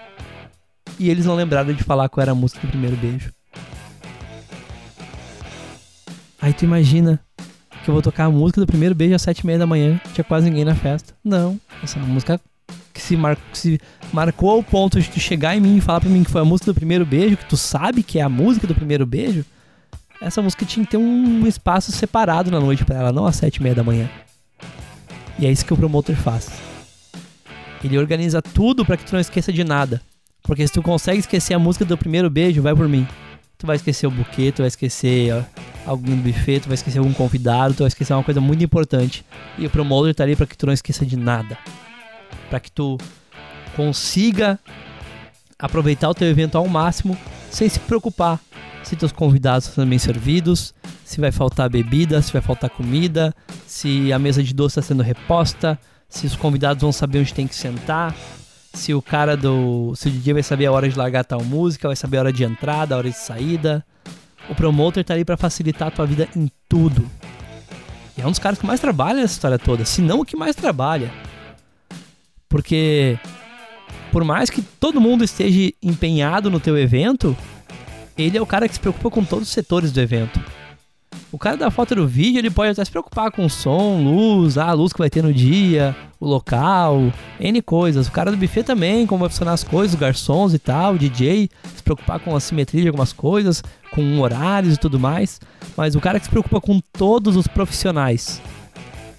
e 0.99 1.11
eles 1.11 1.27
não 1.27 1.35
lembraram 1.35 1.73
de 1.73 1.83
falar 1.83 2.09
qual 2.09 2.23
era 2.23 2.33
a 2.33 2.35
música 2.35 2.61
do 2.61 2.69
primeiro 2.71 2.97
beijo. 2.97 3.33
Aí 6.41 6.53
tu 6.53 6.65
imagina 6.65 7.21
que 7.83 7.91
eu 7.91 7.95
vou 7.95 8.03
tocar 8.03 8.27
a 8.27 8.31
música 8.31 8.61
do 8.61 8.67
primeiro 8.67 8.95
beijo 8.95 9.15
às 9.15 9.23
sete 9.23 9.41
e 9.41 9.47
meia 9.47 9.59
da 9.59 9.67
manhã, 9.67 10.01
tinha 10.15 10.25
quase 10.25 10.49
ninguém 10.49 10.65
na 10.65 10.75
festa. 10.75 11.13
Não, 11.25 11.61
essa 11.83 11.99
música 11.99 12.41
que 12.97 13.03
se, 13.03 13.15
mar... 13.15 13.37
se 13.53 13.79
marcou 14.11 14.51
ao 14.51 14.63
ponto 14.63 14.99
de 14.99 15.11
tu 15.11 15.21
chegar 15.21 15.55
em 15.55 15.61
mim 15.61 15.77
e 15.77 15.81
falar 15.83 16.01
pra 16.01 16.09
mim 16.09 16.25
que 16.25 16.31
foi 16.31 16.41
a 16.41 16.45
música 16.45 16.73
do 16.73 16.75
primeiro 16.75 17.05
beijo, 17.05 17.37
que 17.37 17.45
tu 17.45 17.57
sabe 17.57 18.03
que 18.03 18.19
é 18.19 18.23
a 18.23 18.29
música 18.29 18.67
do 18.67 18.75
primeiro 18.75 19.05
beijo. 19.05 19.45
Essa 20.21 20.41
música 20.41 20.65
tinha 20.65 20.85
que 20.85 20.93
ter 20.93 20.97
um 20.97 21.47
espaço 21.47 21.93
separado 21.93 22.51
na 22.51 22.59
noite 22.59 22.87
para 22.87 22.97
ela, 22.97 23.13
não 23.13 23.27
às 23.27 23.37
sete 23.37 23.57
e 23.57 23.63
meia 23.63 23.75
da 23.75 23.85
manhã. 23.85 24.09
E 25.39 25.45
é 25.45 25.53
isso 25.53 25.67
que 25.67 25.75
o 25.75 25.77
promotor 25.77 26.17
faz. 26.17 26.51
Ele 27.85 27.99
organiza 27.99 28.41
tudo 28.41 28.85
para 28.85 28.97
que 28.97 29.05
tu 29.05 29.13
não 29.13 29.21
esqueça 29.21 29.53
de 29.53 29.63
nada. 29.63 30.01
Porque 30.43 30.67
se 30.67 30.73
tu 30.73 30.81
consegue 30.81 31.19
esquecer 31.19 31.53
a 31.53 31.59
música 31.59 31.85
do 31.85 31.99
primeiro 31.99 32.31
beijo, 32.31 32.63
vai 32.63 32.75
por 32.75 32.89
mim. 32.89 33.07
Tu 33.59 33.67
vai 33.67 33.77
esquecer 33.77 34.07
o 34.07 34.11
buquê, 34.11 34.51
tu 34.51 34.63
vai 34.63 34.69
esquecer 34.69 35.35
ó, 35.35 35.43
algum 35.85 36.17
buffet, 36.17 36.61
tu 36.61 36.69
vai 36.69 36.75
esquecer 36.75 36.99
algum 36.99 37.13
convidado, 37.13 37.75
tu 37.75 37.79
vai 37.81 37.89
esquecer 37.89 38.15
uma 38.15 38.25
coisa 38.25 38.41
muito 38.41 38.65
importante. 38.65 39.23
E 39.59 39.67
o 39.67 39.71
promoter 39.71 40.15
tá 40.15 40.25
ali 40.25 40.35
para 40.35 40.47
que 40.47 40.57
tu 40.57 40.65
não 40.65 40.73
esqueça 40.73 41.05
de 41.05 41.17
nada. 41.17 41.59
Para 42.49 42.61
que 42.61 42.71
tu 42.71 42.99
consiga 43.75 44.59
aproveitar 45.59 46.09
o 46.09 46.15
teu 46.15 46.29
evento 46.29 46.57
ao 46.57 46.69
máximo 46.69 47.17
sem 47.51 47.69
se 47.69 47.81
preocupar 47.81 48.41
se 48.87 48.95
teus 48.95 49.11
convidados 49.11 49.67
estão 49.67 49.85
bem 49.85 49.99
servidos, 49.99 50.73
se 51.05 51.21
vai 51.21 51.33
faltar 51.33 51.69
bebida, 51.69 52.23
se 52.23 52.33
vai 52.33 52.41
faltar 52.41 52.71
comida, 52.71 53.35
se 53.67 54.13
a 54.13 54.19
mesa 54.19 54.45
de 54.45 54.55
doce 54.55 54.79
está 54.79 54.89
sendo 54.89 55.03
reposta, 55.03 55.77
se 56.09 56.25
os 56.25 56.37
convidados 56.37 56.83
vão 56.83 56.93
saber 56.93 57.19
onde 57.19 57.35
tem 57.35 57.49
que 57.49 57.57
sentar, 57.57 58.15
se 58.73 58.95
o 58.95 59.03
cara 59.03 59.37
do. 59.37 59.93
Se 59.97 60.07
o 60.07 60.11
DJ 60.11 60.35
vai 60.35 60.43
saber 60.45 60.67
a 60.67 60.73
hora 60.73 60.89
de 60.89 60.97
largar 60.97 61.25
tal 61.25 61.43
música, 61.43 61.89
vai 61.89 61.97
saber 61.97 62.19
a 62.19 62.21
hora 62.21 62.33
de 62.33 62.45
entrada, 62.45 62.95
a 62.95 62.99
hora 62.99 63.11
de 63.11 63.17
saída. 63.17 63.85
O 64.49 64.55
promoter 64.55 65.03
tá 65.03 65.15
ali 65.15 65.25
para 65.25 65.37
facilitar 65.37 65.89
a 65.89 65.91
tua 65.91 66.07
vida 66.07 66.29
em 66.37 66.49
tudo. 66.69 67.11
E 68.17 68.23
é 68.23 68.27
um 68.27 68.31
dos 68.31 68.39
caras 68.39 68.57
que 68.57 68.67
mais 68.67 68.79
trabalha 68.79 69.21
nessa 69.21 69.35
história 69.35 69.59
toda, 69.59 69.85
se 69.85 70.01
não 70.01 70.21
o 70.21 70.25
que 70.25 70.37
mais 70.37 70.55
trabalha. 70.55 71.11
Porque 72.49 73.19
por 74.13 74.25
mais 74.25 74.49
que 74.49 74.63
todo 74.63 75.01
mundo 75.01 75.25
esteja 75.25 75.73
empenhado 75.83 76.51
no 76.51 76.61
teu 76.61 76.79
evento, 76.79 77.37
ele 78.17 78.39
é 78.39 78.41
o 78.41 78.47
cara 78.47 78.69
que 78.69 78.75
se 78.75 78.81
preocupa 78.81 79.11
com 79.11 79.25
todos 79.25 79.49
os 79.49 79.53
setores 79.53 79.93
do 79.93 80.01
evento. 80.01 80.41
O 81.31 81.39
cara 81.39 81.57
da 81.57 81.71
foto 81.71 81.95
do 81.95 82.07
vídeo, 82.07 82.39
ele 82.39 82.51
pode 82.51 82.71
até 82.71 82.85
se 82.85 82.91
preocupar 82.91 83.31
com 83.31 83.49
som, 83.49 84.01
luz, 84.03 84.57
a 84.57 84.73
luz 84.73 84.93
que 84.93 84.99
vai 84.99 85.11
ter 85.11 85.23
no 85.23 85.35
dia, 85.35 85.95
o 86.19 86.27
local, 86.27 87.13
N 87.39 87.61
coisas. 87.61 88.07
O 88.07 88.13
cara 88.13 88.31
do 88.31 88.37
buffet 88.37 88.63
também, 88.63 89.07
como 89.07 89.21
vai 89.21 89.29
funcionar 89.29 89.53
as 89.53 89.65
coisas, 89.65 89.95
os 89.95 90.01
garçons 90.01 90.55
e 90.55 90.59
tal, 90.59 90.95
o 90.95 90.99
DJ, 90.99 91.51
se 91.75 91.83
preocupar 91.83 92.21
com 92.21 92.35
a 92.35 92.41
simetria 92.41 92.83
de 92.83 92.89
algumas 92.89 93.13
coisas, 93.13 93.63
com 93.91 94.19
horários 94.21 94.75
e 94.75 94.79
tudo 94.79 94.99
mais. 94.99 95.41
Mas 95.77 95.95
o 95.95 96.01
cara 96.01 96.19
que 96.19 96.25
se 96.25 96.31
preocupa 96.31 96.61
com 96.61 96.81
todos 96.93 97.37
os 97.37 97.47
profissionais 97.47 98.41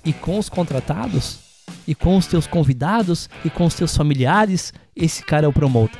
e 0.04 0.14
com 0.14 0.40
os 0.40 0.50
contratados, 0.50 1.47
e 1.88 1.96
com 1.96 2.18
os 2.18 2.28
teus 2.28 2.46
convidados, 2.46 3.30
e 3.46 3.50
com 3.50 3.66
os 3.66 3.74
teus 3.74 3.96
familiares, 3.96 4.74
esse 4.96 5.24
cara 5.24 5.46
é 5.46 5.50
o 5.50 5.54
promotor. 5.54 6.00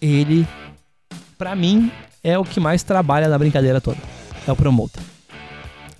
Ele, 0.00 0.46
para 1.36 1.54
mim, 1.54 1.90
é 2.22 2.38
o 2.38 2.44
que 2.44 2.58
mais 2.58 2.82
trabalha 2.82 3.28
na 3.28 3.38
brincadeira 3.38 3.80
toda 3.80 3.98
é 4.46 4.52
o 4.52 4.56
promotor. 4.56 5.02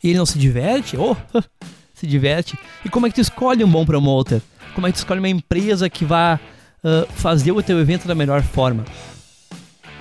E 0.02 0.10
ele 0.10 0.18
não 0.18 0.26
se 0.26 0.38
diverte? 0.38 0.96
Oh, 0.96 1.16
se 1.94 2.06
diverte. 2.06 2.58
E 2.84 2.88
como 2.88 3.06
é 3.06 3.08
que 3.08 3.14
tu 3.14 3.20
escolhe 3.20 3.64
um 3.64 3.70
bom 3.70 3.84
promotor? 3.84 4.40
Como 4.74 4.86
é 4.86 4.90
que 4.90 4.96
tu 4.96 4.98
escolhe 4.98 5.20
uma 5.20 5.28
empresa 5.28 5.88
que 5.88 6.04
vá 6.04 6.38
uh, 6.82 7.12
fazer 7.12 7.52
o 7.52 7.62
teu 7.62 7.78
evento 7.80 8.06
da 8.06 8.14
melhor 8.14 8.42
forma? 8.42 8.84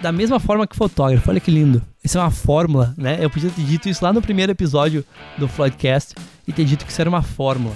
da 0.01 0.11
mesma 0.11 0.37
forma 0.37 0.67
que 0.67 0.75
fotógrafo. 0.75 1.29
Olha 1.29 1.39
que 1.39 1.49
lindo. 1.49 1.81
Isso 2.03 2.17
é 2.17 2.21
uma 2.21 2.29
fórmula, 2.29 2.93
né? 2.97 3.19
Eu 3.21 3.29
podia 3.29 3.49
ter 3.49 3.63
dito 3.63 3.87
isso 3.87 4.03
lá 4.03 4.11
no 4.11 4.21
primeiro 4.21 4.51
episódio 4.51 5.05
do 5.37 5.47
Floydcast 5.47 6.13
e 6.45 6.51
ter 6.51 6.65
dito 6.65 6.85
que 6.85 6.91
isso 6.91 6.99
era 6.99 7.09
uma 7.09 7.21
fórmula. 7.21 7.73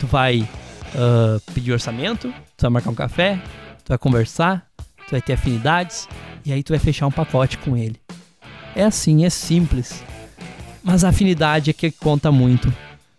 Tu 0.00 0.06
vai 0.06 0.40
uh, 0.40 1.52
pedir 1.52 1.72
orçamento, 1.72 2.32
tu 2.56 2.62
vai 2.62 2.70
marcar 2.70 2.90
um 2.90 2.94
café, 2.94 3.40
tu 3.84 3.88
vai 3.88 3.98
conversar, 3.98 4.66
tu 5.06 5.12
vai 5.12 5.20
ter 5.20 5.34
afinidades 5.34 6.08
e 6.44 6.52
aí 6.52 6.62
tu 6.62 6.70
vai 6.70 6.78
fechar 6.78 7.06
um 7.06 7.10
pacote 7.10 7.58
com 7.58 7.76
ele. 7.76 7.96
É 8.74 8.84
assim, 8.84 9.24
é 9.24 9.30
simples. 9.30 10.02
Mas 10.82 11.04
a 11.04 11.08
afinidade 11.08 11.70
é 11.70 11.72
que 11.72 11.90
conta 11.90 12.30
muito. 12.30 12.72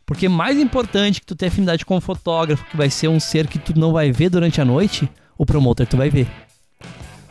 Porque 0.05 0.27
mais 0.27 0.57
importante 0.57 1.19
que 1.19 1.27
tu 1.27 1.35
ter 1.35 1.47
afinidade 1.47 1.85
com 1.85 1.97
o 1.97 2.01
fotógrafo, 2.01 2.65
que 2.65 2.75
vai 2.75 2.89
ser 2.89 3.07
um 3.07 3.19
ser 3.19 3.45
que 3.45 3.59
tu 3.59 3.77
não 3.77 3.91
vai 3.91 4.11
ver 4.11 4.29
durante 4.29 4.59
a 4.59 4.65
noite, 4.65 5.07
o 5.37 5.45
promoter 5.45 5.85
tu 5.85 5.97
vai 5.97 6.09
ver. 6.09 6.27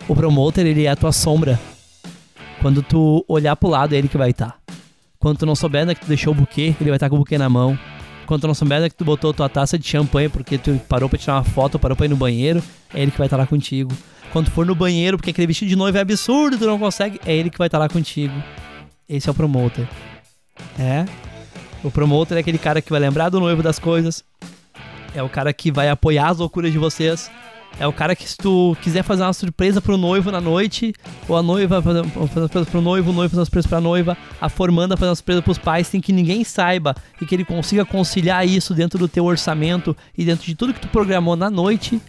O 0.07 0.14
promoter, 0.14 0.64
ele 0.64 0.85
é 0.85 0.90
a 0.90 0.97
tua 0.97 1.11
sombra. 1.11 1.59
Quando 2.62 2.83
tu 2.83 3.25
olhar 3.26 3.57
pro 3.57 3.69
lado, 3.69 3.95
é 3.95 3.99
ele 3.99 4.09
que 4.09 4.17
vai 4.17 4.31
estar. 4.31 4.52
Tá. 4.52 4.75
Quando 5.19 5.38
tu 5.38 5.47
não 5.47 5.57
souber 5.57 5.83
onde 5.83 5.93
é 5.93 5.95
que 5.95 6.02
tu 6.02 6.07
deixou 6.07 6.33
o 6.33 6.37
buquê, 6.37 6.75
ele 6.81 6.90
vai 6.90 6.97
estar 6.97 7.07
tá 7.07 7.11
com 7.11 7.17
o 7.17 7.19
buquê 7.19 7.37
na 7.37 7.49
mão. 7.49 7.76
Quando 8.29 8.43
tu 8.43 8.47
não 8.47 8.55
souber 8.55 8.83
é 8.83 8.91
que 8.91 8.95
tu 8.95 9.07
botou 9.07 9.33
tua 9.33 9.49
taça 9.49 9.79
de 9.79 9.89
champanhe 9.89 10.29
porque 10.29 10.59
tu 10.59 10.79
parou 10.87 11.09
pra 11.09 11.19
tirar 11.19 11.37
uma 11.37 11.45
foto, 11.45 11.79
parou 11.79 11.97
pra 11.97 12.05
ir 12.05 12.11
no 12.11 12.17
banheiro, 12.17 12.63
é 12.93 13.01
ele 13.01 13.11
que 13.11 13.17
vai 13.17 13.27
estar 13.27 13.39
tá 13.39 13.43
lá 13.43 13.47
contigo. 13.47 13.91
Quando 14.31 14.49
tu 14.49 14.51
for 14.51 14.67
no 14.67 14.75
banheiro 14.75 15.17
porque 15.17 15.31
aquele 15.31 15.47
vestido 15.47 15.71
de 15.71 15.77
noiva 15.77 15.97
é 15.97 16.03
absurdo, 16.03 16.59
tu 16.59 16.67
não 16.67 16.79
consegue, 16.79 17.19
é 17.25 17.35
ele 17.35 17.49
que 17.49 17.57
vai 17.57 17.69
estar 17.69 17.79
lá 17.79 17.89
contigo. 17.89 18.35
Esse 19.09 19.31
é 19.31 19.33
o 19.33 19.35
promoter. 19.35 19.89
É. 20.79 21.07
O 21.83 21.91
promoter 21.91 22.37
é 22.37 22.41
aquele 22.41 22.59
cara 22.59 22.83
que 22.83 22.91
vai 22.91 23.01
lembrar 23.01 23.31
do 23.31 23.41
noivo 23.41 23.63
das 23.63 23.79
coisas. 23.79 24.23
É 25.15 25.23
o 25.23 25.29
cara 25.31 25.51
que 25.51 25.73
vai 25.73 25.89
apoiar 25.89 26.29
as 26.29 26.37
loucuras 26.37 26.71
de 26.71 26.77
vocês. 26.77 27.31
É 27.81 27.87
o 27.87 27.93
cara 27.93 28.17
que 28.17 28.29
se 28.29 28.37
tu 28.37 28.77
quiser 28.83 29.05
fazer 29.05 29.23
uma 29.23 29.33
surpresa 29.33 29.81
pro 29.81 29.97
noivo 29.97 30.33
na 30.33 30.41
noite, 30.41 30.93
ou 31.29 31.37
a 31.37 31.43
noiva 31.43 31.81
fazer 31.81 32.01
uma 32.01 32.27
surpresa 32.27 32.67
pro 32.67 32.81
noivo, 32.81 33.11
o 33.11 33.13
noivo 33.13 33.31
fazer 33.31 33.41
uma 33.41 33.45
surpresa 33.45 33.69
pra 33.69 33.81
noiva, 33.81 34.17
a 34.41 34.49
formanda 34.49 34.97
fazer 34.97 35.11
uma 35.11 35.15
surpresa 35.15 35.43
pros 35.43 35.59
pais, 35.59 35.87
sem 35.87 36.01
que 36.01 36.13
ninguém 36.13 36.43
saiba 36.43 36.97
e 37.21 37.27
que 37.27 37.35
ele 37.35 37.45
consiga 37.45 37.85
conciliar 37.85 38.47
isso 38.47 38.75
dentro 38.75 38.99
do 38.99 39.07
teu 39.07 39.25
orçamento 39.25 39.97
e 40.17 40.25
dentro 40.25 40.45
de 40.45 40.57
tudo 40.57 40.75
que 40.75 40.81
tu 40.81 40.89
programou 40.89 41.37
na 41.37 41.49
noite, 41.49 42.01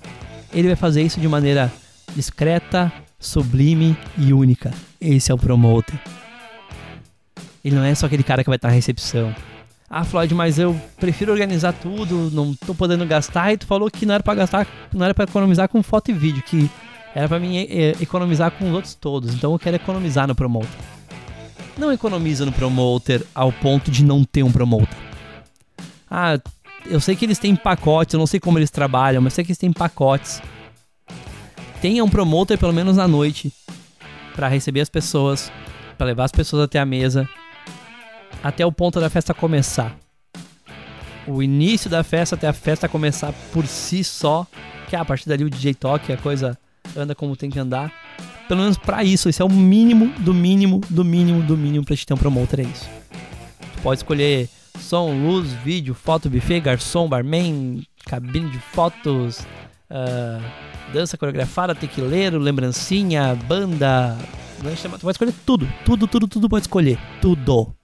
ele 0.52 0.68
vai 0.68 0.76
fazer 0.76 1.04
isso 1.04 1.20
de 1.20 1.28
maneira 1.28 1.72
discreta, 2.16 2.92
sublime 3.20 3.96
e 4.18 4.34
única. 4.34 4.74
Esse 5.00 5.32
é 5.32 5.36
o 5.36 5.38
promoter. 5.38 6.00
Ele 7.64 7.76
não 7.76 7.84
é 7.84 7.94
só 7.94 8.08
aquele 8.08 8.24
cara 8.24 8.44
que 8.44 8.50
vai 8.50 8.56
estar 8.56 8.70
na 8.70 8.74
recepção. 8.74 9.36
Ah, 9.90 10.04
Floyd, 10.04 10.36
mas 10.36 10.60
eu 10.60 10.80
prefiro 10.98 11.32
organizar 11.32 11.74
tudo, 11.74 12.30
não 12.32 12.54
tô 12.54 12.76
podendo 12.76 13.06
gastar. 13.08 13.54
E 13.54 13.58
tu 13.58 13.66
falou 13.66 13.90
que 13.90 14.06
não 14.06 14.14
era 14.14 14.24
para 14.24 14.36
gastar, 14.36 14.68
não 14.94 15.04
era 15.04 15.16
para 15.16 15.24
economizar 15.24 15.68
com 15.68 15.82
foto 15.82 16.12
e 16.12 16.14
vídeo, 16.14 16.44
que 16.44 16.70
era 17.16 17.28
para 17.28 17.40
mim 17.40 17.58
é, 17.58 17.96
economizar 18.00 18.52
com 18.52 18.70
os 18.70 18.76
outros 18.76 18.94
todos. 18.94 19.34
Então 19.34 19.52
eu 19.52 19.58
quero 19.58 19.78
economizar 19.78 20.28
no 20.28 20.36
promoter. 20.36 20.70
Não 21.76 21.92
economiza 21.92 22.46
no 22.46 22.52
promoter 22.52 23.26
ao 23.34 23.52
ponto 23.52 23.90
de 23.90 24.04
não 24.06 24.24
ter 24.24 24.44
um 24.44 24.52
promoter. 24.52 24.96
Ah, 26.10 26.40
eu 26.86 27.00
sei 27.00 27.16
que 27.16 27.26
eles 27.26 27.40
têm 27.40 27.56
pacotes, 27.56 28.14
eu 28.14 28.20
não 28.20 28.28
sei 28.28 28.40
como 28.40 28.60
eles 28.60 28.70
trabalham, 28.70 29.24
mas 29.24 29.34
sei 29.34 29.44
que 29.44 29.52
eles 29.52 29.58
têm 29.58 29.74
pacotes. 29.74 30.40
Tenha 31.82 32.04
um 32.04 32.10
promoter 32.10 32.60
pelo 32.60 32.74
menos 32.74 32.98
na 32.98 33.08
noite 33.08 33.52
para 34.36 34.48
receber 34.48 34.82
as 34.82 34.90
pessoas, 34.90 35.52
para 35.98 36.08
levar 36.08 36.26
as 36.26 36.32
pessoas 36.32 36.64
até 36.64 36.78
a 36.78 36.86
mesa 36.86 37.28
até 38.44 38.66
o 38.66 38.72
ponto 38.72 39.00
da 39.00 39.10
festa 39.10 39.34
começar. 39.34 39.96
O 41.28 41.44
início 41.44 41.90
da 41.90 42.04
festa 42.04 42.36
até 42.36 42.48
a 42.48 42.54
festa 42.54 42.88
começar 42.88 43.34
por 43.54 43.68
si 43.68 44.04
só, 44.04 44.48
que 44.88 44.96
é 44.96 45.00
a 45.00 45.06
partir 45.06 45.30
dali 45.30 45.44
o 45.44 45.50
DJ 45.50 45.74
toque, 45.74 46.12
a 46.12 46.18
coisa 46.18 46.58
anda 46.96 47.14
como 47.14 47.36
tem 47.36 47.50
que 47.50 47.60
andar. 47.60 47.94
Pelo 48.48 48.62
menos 48.62 48.78
para 48.78 49.04
isso, 49.04 49.30
isso 49.30 49.44
é 49.44 49.46
o 49.46 49.50
mínimo 49.50 50.08
do 50.20 50.34
mínimo 50.34 50.82
do 50.90 51.06
mínimo 51.06 51.44
do 51.44 51.56
mínimo 51.56 51.86
para 51.86 51.96
te 51.96 52.06
ter 52.06 52.14
um 52.14 52.18
promoter, 52.18 52.62
é 52.62 52.64
isso. 52.64 52.90
Tu 53.76 53.82
pode 53.84 54.00
escolher 54.00 54.50
som, 54.80 55.14
luz, 55.14 55.52
vídeo, 55.64 55.94
foto, 55.94 56.30
buffet, 56.30 56.60
garçom, 56.60 57.08
barman, 57.08 57.84
cabine 58.06 58.50
de 58.50 58.58
fotos, 58.58 59.40
uh, 59.92 60.42
dança 60.92 61.18
coreografada, 61.18 61.76
tequileiro, 61.76 62.40
lembrancinha, 62.40 63.36
banda. 63.48 64.18
Tu 64.58 65.00
pode 65.00 65.12
escolher 65.12 65.34
tudo, 65.46 65.68
tudo, 65.86 66.08
tudo, 66.08 66.28
tudo 66.28 66.50
pode 66.50 66.64
escolher. 66.64 66.98
Tudo. 67.22 67.79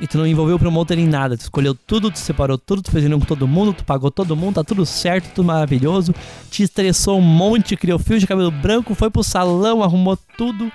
E 0.00 0.06
tu 0.06 0.16
não 0.16 0.26
envolveu 0.26 0.56
o 0.56 0.58
promoter 0.58 0.98
em 0.98 1.08
nada. 1.08 1.36
Tu 1.36 1.42
escolheu 1.42 1.74
tudo, 1.74 2.10
tu 2.10 2.18
separou 2.18 2.56
tudo, 2.56 2.82
tu 2.82 2.90
fez 2.90 3.02
reunião 3.02 3.18
com 3.18 3.26
todo 3.26 3.48
mundo, 3.48 3.72
tu 3.72 3.84
pagou 3.84 4.10
todo 4.10 4.36
mundo, 4.36 4.54
tá 4.54 4.64
tudo 4.64 4.86
certo, 4.86 5.32
tudo 5.34 5.46
maravilhoso. 5.46 6.14
Te 6.50 6.62
estressou 6.62 7.18
um 7.18 7.22
monte, 7.22 7.76
criou 7.76 7.98
fio 7.98 8.18
de 8.18 8.26
cabelo 8.26 8.50
branco, 8.50 8.94
foi 8.94 9.10
pro 9.10 9.24
salão, 9.24 9.82
arrumou 9.82 10.16
tudo. 10.36 10.70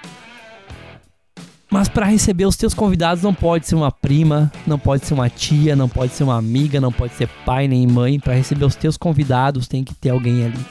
Mas 1.72 1.88
para 1.88 2.06
receber 2.06 2.46
os 2.46 2.58
teus 2.58 2.74
convidados 2.74 3.24
não 3.24 3.34
pode 3.34 3.66
ser 3.66 3.76
uma 3.76 3.92
prima, 3.92 4.52
não 4.68 4.78
pode 4.78 5.06
ser 5.06 5.14
uma 5.14 5.30
tia, 5.30 5.76
não 5.76 5.90
pode 5.90 6.14
ser 6.14 6.24
uma 6.24 6.38
amiga, 6.38 6.80
não 6.80 6.92
pode 6.92 7.14
ser 7.14 7.28
pai 7.46 7.68
nem 7.68 7.88
mãe. 7.88 8.20
Para 8.20 8.34
receber 8.36 8.66
os 8.66 8.76
teus 8.76 8.98
convidados 8.98 9.68
tem 9.68 9.84
que 9.84 9.96
ter 9.96 10.10
alguém 10.10 10.46
ali. 10.46 10.66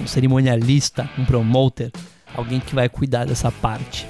Um 0.00 0.06
cerimonialista, 0.06 1.10
um 1.18 1.24
promoter, 1.24 1.90
alguém 2.34 2.60
que 2.60 2.74
vai 2.74 2.88
cuidar 2.88 3.26
dessa 3.26 3.50
parte 3.50 4.06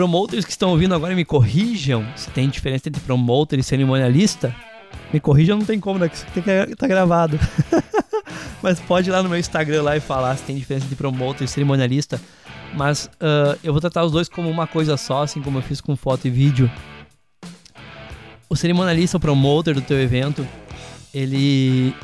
promoters 0.00 0.46
que 0.46 0.50
estão 0.50 0.70
ouvindo 0.70 0.94
agora 0.94 1.14
me 1.14 1.26
corrijam 1.26 2.06
se 2.16 2.30
tem 2.30 2.48
diferença 2.48 2.88
entre 2.88 3.02
promoter 3.02 3.58
e 3.58 3.62
cerimonialista. 3.62 4.56
Me 5.12 5.20
corrijam, 5.20 5.58
não 5.58 5.66
tem 5.66 5.78
como, 5.78 5.98
né? 5.98 6.08
Que 6.08 6.74
tá 6.74 6.86
gravado. 6.86 7.38
Mas 8.62 8.80
pode 8.80 9.10
ir 9.10 9.12
lá 9.12 9.22
no 9.22 9.28
meu 9.28 9.38
Instagram 9.38 9.82
lá 9.82 9.98
e 9.98 10.00
falar 10.00 10.34
se 10.38 10.44
tem 10.44 10.56
diferença 10.56 10.86
entre 10.86 10.96
promoter 10.96 11.44
e 11.44 11.48
cerimonialista. 11.48 12.18
Mas 12.74 13.10
uh, 13.16 13.58
eu 13.62 13.74
vou 13.74 13.80
tratar 13.80 14.02
os 14.02 14.12
dois 14.12 14.26
como 14.26 14.48
uma 14.48 14.66
coisa 14.66 14.96
só, 14.96 15.24
assim 15.24 15.42
como 15.42 15.58
eu 15.58 15.62
fiz 15.62 15.82
com 15.82 15.94
foto 15.94 16.26
e 16.26 16.30
vídeo. 16.30 16.70
O 18.48 18.56
cerimonialista, 18.56 19.18
o 19.18 19.20
promoter 19.20 19.74
do 19.74 19.82
teu 19.82 20.00
evento, 20.00 20.48
ele 21.12 21.94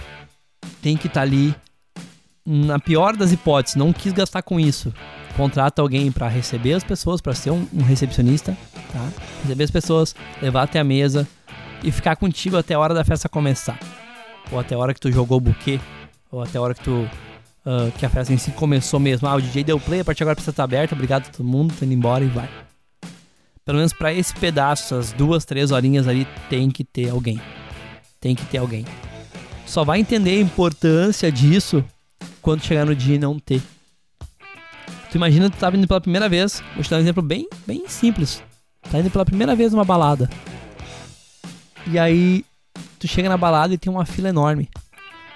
tem 0.82 0.98
que 0.98 1.06
estar 1.06 1.20
tá 1.20 1.26
ali 1.26 1.54
na 2.44 2.78
pior 2.78 3.16
das 3.16 3.32
hipóteses, 3.32 3.74
não 3.74 3.90
quis 3.90 4.12
gastar 4.12 4.42
com 4.42 4.60
isso 4.60 4.92
contrata 5.36 5.82
alguém 5.82 6.10
para 6.10 6.28
receber 6.28 6.72
as 6.72 6.82
pessoas, 6.82 7.20
para 7.20 7.34
ser 7.34 7.50
um, 7.50 7.66
um, 7.72 7.82
recepcionista, 7.82 8.56
tá? 8.92 9.08
Receber 9.42 9.64
as 9.64 9.70
pessoas, 9.70 10.14
levar 10.40 10.62
até 10.62 10.80
a 10.80 10.84
mesa 10.84 11.28
e 11.84 11.92
ficar 11.92 12.16
contigo 12.16 12.56
até 12.56 12.74
a 12.74 12.78
hora 12.78 12.94
da 12.94 13.04
festa 13.04 13.28
começar. 13.28 13.78
Ou 14.50 14.58
até 14.58 14.74
a 14.74 14.78
hora 14.78 14.94
que 14.94 15.00
tu 15.00 15.12
jogou 15.12 15.38
o 15.38 15.40
buquê, 15.40 15.78
ou 16.30 16.42
até 16.42 16.58
a 16.58 16.62
hora 16.62 16.74
que 16.74 16.82
tu 16.82 16.92
uh, 17.66 17.92
que 17.98 18.06
a 18.06 18.08
festa 18.08 18.32
em 18.32 18.38
si 18.38 18.50
começou 18.52 18.98
mesmo. 18.98 19.28
Ah, 19.28 19.34
o 19.34 19.42
DJ 19.42 19.64
deu 19.64 19.78
play, 19.78 20.00
a 20.00 20.04
partir 20.04 20.22
agora 20.22 20.36
precisa 20.36 20.52
estar 20.52 20.64
aberta, 20.64 20.94
obrigado 20.94 21.26
a 21.26 21.30
todo 21.30 21.46
mundo, 21.46 21.74
tô 21.78 21.84
indo 21.84 21.94
embora 21.94 22.24
e 22.24 22.28
vai. 22.28 22.48
Pelo 23.64 23.78
menos 23.78 23.92
para 23.92 24.12
esse 24.14 24.32
pedaço, 24.34 24.94
essas 24.94 25.12
duas, 25.12 25.44
três 25.44 25.72
horinhas 25.72 26.06
ali, 26.06 26.26
tem 26.48 26.70
que 26.70 26.84
ter 26.84 27.10
alguém. 27.10 27.40
Tem 28.20 28.34
que 28.34 28.44
ter 28.46 28.58
alguém. 28.58 28.84
Só 29.66 29.84
vai 29.84 29.98
entender 29.98 30.38
a 30.38 30.40
importância 30.40 31.30
disso 31.30 31.84
quando 32.40 32.62
chegar 32.62 32.86
no 32.86 32.94
dia 32.94 33.16
e 33.16 33.18
não 33.18 33.38
ter. 33.38 33.60
Tu 35.10 35.16
imagina 35.16 35.50
tu 35.50 35.56
tá 35.56 35.70
indo 35.70 35.86
pela 35.86 36.00
primeira 36.00 36.28
vez, 36.28 36.62
vou 36.74 36.82
te 36.82 36.90
dar 36.90 36.96
um 36.96 37.00
exemplo 37.00 37.22
bem, 37.22 37.48
bem 37.66 37.84
simples. 37.88 38.42
Tá 38.90 38.98
indo 38.98 39.10
pela 39.10 39.24
primeira 39.24 39.54
vez 39.54 39.72
numa 39.72 39.84
balada. 39.84 40.28
E 41.86 41.98
aí 41.98 42.44
tu 42.98 43.06
chega 43.06 43.28
na 43.28 43.36
balada 43.36 43.74
e 43.74 43.78
tem 43.78 43.92
uma 43.92 44.04
fila 44.04 44.28
enorme. 44.28 44.68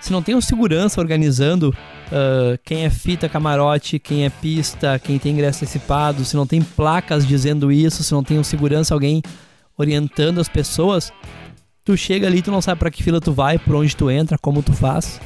Se 0.00 0.11
não 0.12 0.23
tem 0.23 0.35
um 0.35 0.41
segurança 0.41 1.00
organizando 1.00 1.69
uh, 1.71 2.59
quem 2.65 2.85
é 2.85 2.91
fita 2.91 3.29
camarote, 3.29 3.99
quem 3.99 4.25
é 4.25 4.31
pista, 4.31 4.99
quem 4.99 5.19
tem 5.19 5.33
ingresso 5.33 5.59
antecipado, 5.65 6.25
se 6.25 6.35
não 6.35 6.47
tem 6.47 6.62
placas 6.62 7.27
dizendo 7.27 7.71
isso, 7.71 8.03
se 8.03 8.12
não 8.12 8.25
tem 8.25 8.39
um 8.39 8.45
segurança, 8.45 8.95
alguém 8.95 9.23
orientando 9.77 10.41
as 10.41 10.49
pessoas, 10.49 11.12
tu 11.85 11.97
chega 11.97 12.27
ali, 12.27 12.41
tu 12.41 12.50
não 12.50 12.62
sabe 12.62 12.79
para 12.79 12.91
que 12.91 13.03
fila 13.03 13.21
tu 13.21 13.33
vai, 13.33 13.59
por 13.59 13.75
onde 13.75 13.95
tu 13.95 14.11
entra, 14.11 14.39
como 14.39 14.62
tu 14.62 14.73
faz. 14.73 15.21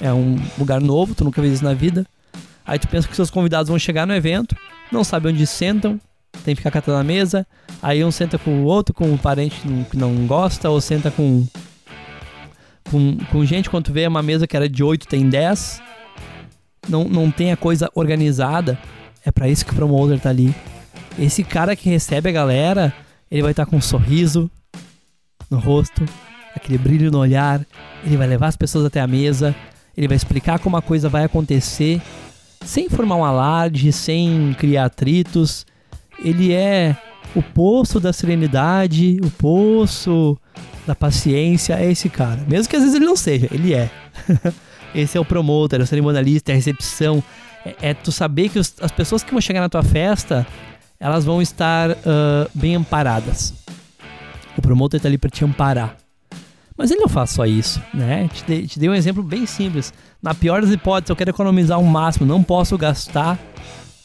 É 0.00 0.12
um 0.12 0.36
lugar 0.58 0.80
novo, 0.80 1.14
tu 1.14 1.24
nunca 1.24 1.40
viu 1.40 1.52
isso 1.52 1.64
na 1.64 1.74
vida. 1.74 2.06
Aí 2.68 2.78
tu 2.78 2.86
pensa 2.86 3.08
que 3.08 3.16
seus 3.16 3.30
convidados 3.30 3.70
vão 3.70 3.78
chegar 3.78 4.06
no 4.06 4.14
evento, 4.14 4.54
não 4.92 5.02
sabe 5.02 5.28
onde 5.28 5.46
sentam, 5.46 5.98
tem 6.44 6.54
que 6.54 6.60
ficar 6.60 6.70
catando 6.70 6.98
a 6.98 7.02
mesa. 7.02 7.46
Aí 7.82 8.04
um 8.04 8.10
senta 8.10 8.38
com 8.38 8.62
o 8.62 8.64
outro, 8.64 8.94
com 8.94 9.10
um 9.10 9.16
parente 9.16 9.62
que 9.90 9.96
não 9.96 10.26
gosta, 10.26 10.68
ou 10.68 10.78
senta 10.78 11.10
com, 11.10 11.46
com, 12.90 13.16
com 13.32 13.44
gente. 13.46 13.70
Quando 13.70 13.86
tu 13.86 13.92
vê 13.92 14.06
uma 14.06 14.22
mesa 14.22 14.46
que 14.46 14.54
era 14.54 14.68
de 14.68 14.84
8, 14.84 15.08
tem 15.08 15.30
10. 15.30 15.80
Não, 16.90 17.04
não 17.04 17.30
tem 17.30 17.52
a 17.52 17.56
coisa 17.56 17.90
organizada. 17.94 18.78
É 19.24 19.32
para 19.32 19.48
isso 19.48 19.64
que 19.64 19.72
o 19.72 19.74
promoter 19.74 20.20
tá 20.20 20.28
ali. 20.28 20.54
Esse 21.18 21.42
cara 21.42 21.74
que 21.74 21.88
recebe 21.88 22.28
a 22.28 22.32
galera, 22.32 22.92
ele 23.30 23.40
vai 23.40 23.52
estar 23.52 23.64
tá 23.64 23.70
com 23.70 23.78
um 23.78 23.80
sorriso 23.80 24.50
no 25.50 25.58
rosto, 25.58 26.04
aquele 26.54 26.76
brilho 26.76 27.10
no 27.10 27.18
olhar. 27.18 27.64
Ele 28.04 28.18
vai 28.18 28.26
levar 28.26 28.48
as 28.48 28.56
pessoas 28.56 28.84
até 28.84 29.00
a 29.00 29.06
mesa. 29.06 29.56
Ele 29.96 30.06
vai 30.06 30.18
explicar 30.18 30.58
como 30.58 30.76
a 30.76 30.82
coisa 30.82 31.08
vai 31.08 31.24
acontecer 31.24 32.00
sem 32.68 32.86
formar 32.86 33.16
um 33.16 33.24
alarde, 33.24 33.90
sem 33.92 34.54
criar 34.58 34.84
atritos. 34.84 35.64
Ele 36.22 36.52
é 36.52 36.94
o 37.34 37.42
poço 37.42 37.98
da 37.98 38.12
serenidade, 38.12 39.18
o 39.24 39.30
poço 39.30 40.36
da 40.86 40.94
paciência, 40.94 41.80
é 41.80 41.90
esse 41.90 42.10
cara. 42.10 42.44
Mesmo 42.46 42.68
que 42.68 42.76
às 42.76 42.82
vezes 42.82 42.94
ele 42.94 43.06
não 43.06 43.16
seja, 43.16 43.48
ele 43.50 43.72
é. 43.72 43.90
esse 44.94 45.16
é 45.16 45.20
o 45.20 45.24
promotor, 45.24 45.80
é 45.80 45.82
o 45.82 45.86
cerimonialista, 45.86 46.52
é 46.52 46.54
a 46.54 46.56
recepção, 46.56 47.24
é, 47.64 47.74
é 47.80 47.94
tu 47.94 48.12
saber 48.12 48.50
que 48.50 48.58
os, 48.58 48.74
as 48.82 48.92
pessoas 48.92 49.22
que 49.22 49.32
vão 49.32 49.40
chegar 49.40 49.62
na 49.62 49.70
tua 49.70 49.82
festa, 49.82 50.46
elas 51.00 51.24
vão 51.24 51.40
estar 51.40 51.90
uh, 51.92 52.50
bem 52.52 52.76
amparadas. 52.76 53.54
O 54.58 54.60
promotor 54.60 55.00
tá 55.00 55.08
ali 55.08 55.16
para 55.16 55.30
te 55.30 55.42
amparar. 55.42 55.96
Mas 56.78 56.92
ele 56.92 57.00
não 57.00 57.08
faz 57.08 57.30
só 57.30 57.44
isso, 57.44 57.82
né? 57.92 58.28
Te 58.32 58.44
dei, 58.44 58.66
te 58.68 58.78
dei 58.78 58.88
um 58.88 58.94
exemplo 58.94 59.20
bem 59.20 59.44
simples. 59.46 59.92
Na 60.22 60.32
pior 60.32 60.62
das 60.62 60.70
hipóteses, 60.70 61.10
eu 61.10 61.16
quero 61.16 61.30
economizar 61.30 61.76
o 61.76 61.82
um 61.82 61.86
máximo, 61.86 62.24
não 62.24 62.40
posso 62.40 62.78
gastar. 62.78 63.36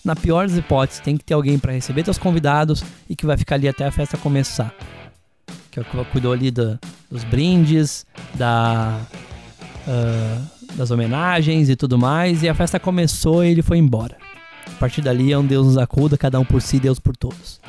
Na 0.03 0.15
pior 0.15 0.48
das 0.48 0.58
hipóteses, 0.58 1.00
tem 1.00 1.15
que 1.15 1.24
ter 1.24 1.36
alguém 1.36 1.60
para 1.60 1.72
receber 1.72 2.01
teus 2.01 2.18
convidados 2.18 2.84
e 3.08 3.15
que 3.15 3.27
vai 3.27 3.38
ficar 3.38 3.56
ali 3.56 3.68
até 3.68 3.86
a 3.86 3.92
festa 3.92 4.18
começar. 4.18 4.74
Que 5.70 5.80
é 5.80 5.84
cuidou 6.12 6.34
ali 6.34 6.50
do, 6.50 6.80
dos 7.12 7.24
brindes, 7.24 8.08
da, 8.34 9.00
uh, 9.88 10.75
das 10.75 10.89
homenagens 10.89 11.70
e 11.70 11.75
tudo 11.75 11.96
mais. 11.96 12.42
E 12.42 12.50
a 12.50 12.56
festa 12.56 12.80
começou 12.80 13.46
e 13.46 13.50
ele 13.50 13.62
foi 13.62 13.77
embora. 13.77 14.18
A 14.65 14.80
partir 14.80 15.01
dali 15.01 15.32
é 15.32 15.38
um 15.38 15.46
Deus 15.46 15.68
nos 15.68 15.77
acuda, 15.77 16.18
cada 16.18 16.39
um 16.39 16.46
por 16.46 16.62
si, 16.62 16.80
Deus 16.80 17.00
por 17.00 17.15
todos. 17.15 17.62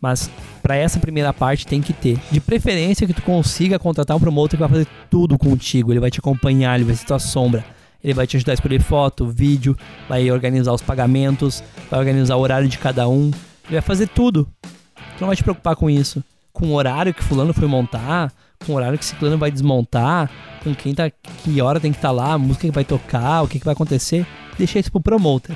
Mas 0.00 0.30
para 0.62 0.76
essa 0.76 0.98
primeira 0.98 1.32
parte 1.32 1.66
tem 1.66 1.82
que 1.82 1.92
ter, 1.92 2.18
de 2.30 2.40
preferência 2.40 3.06
que 3.06 3.12
tu 3.12 3.22
consiga 3.22 3.78
contratar 3.78 4.16
um 4.16 4.20
promotor 4.20 4.56
que 4.56 4.56
vai 4.56 4.68
fazer 4.68 4.86
tudo 5.10 5.36
contigo, 5.36 5.92
ele 5.92 6.00
vai 6.00 6.10
te 6.10 6.18
acompanhar, 6.18 6.76
ele 6.76 6.84
vai 6.84 6.94
ser 6.94 7.04
tua 7.04 7.18
sombra. 7.18 7.64
Ele 8.02 8.14
vai 8.14 8.26
te 8.26 8.36
ajudar 8.36 8.52
a 8.52 8.54
escolher 8.54 8.80
foto, 8.80 9.26
vídeo, 9.26 9.76
vai 10.08 10.30
organizar 10.30 10.72
os 10.72 10.80
pagamentos, 10.80 11.62
vai 11.90 12.00
organizar 12.00 12.36
o 12.36 12.40
horário 12.40 12.66
de 12.66 12.78
cada 12.78 13.06
um. 13.06 13.30
Ele 13.64 13.72
vai 13.72 13.82
fazer 13.82 14.08
tudo. 14.08 14.48
Tu 14.62 15.20
não 15.20 15.26
vai 15.26 15.36
te 15.36 15.42
preocupar 15.42 15.76
com 15.76 15.90
isso. 15.90 16.24
Com 16.50 16.68
o 16.68 16.74
horário 16.74 17.12
que 17.12 17.22
fulano 17.22 17.52
foi 17.52 17.68
montar, 17.68 18.32
com 18.64 18.72
o 18.72 18.76
horário 18.76 18.98
que 18.98 19.04
ciclano 19.04 19.36
vai 19.36 19.50
desmontar, 19.50 20.30
com 20.64 20.74
quem 20.74 20.94
tá, 20.94 21.10
que 21.10 21.60
hora 21.60 21.78
tem 21.78 21.92
que 21.92 21.98
estar 21.98 22.08
tá 22.08 22.12
lá, 22.12 22.32
a 22.32 22.38
música 22.38 22.66
que 22.66 22.74
vai 22.74 22.84
tocar, 22.84 23.42
o 23.42 23.48
que, 23.48 23.58
que 23.58 23.64
vai 23.64 23.74
acontecer. 23.74 24.26
Deixa 24.56 24.78
isso 24.78 24.90
pro 24.90 25.00
promoter. 25.00 25.54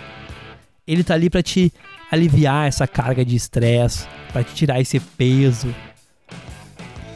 Ele 0.86 1.02
tá 1.02 1.14
ali 1.14 1.30
para 1.30 1.42
te 1.42 1.72
aliviar 2.14 2.66
essa 2.66 2.86
carga 2.86 3.24
de 3.24 3.36
estresse, 3.36 4.06
para 4.32 4.42
te 4.42 4.54
tirar 4.54 4.80
esse 4.80 4.98
peso. 4.98 5.74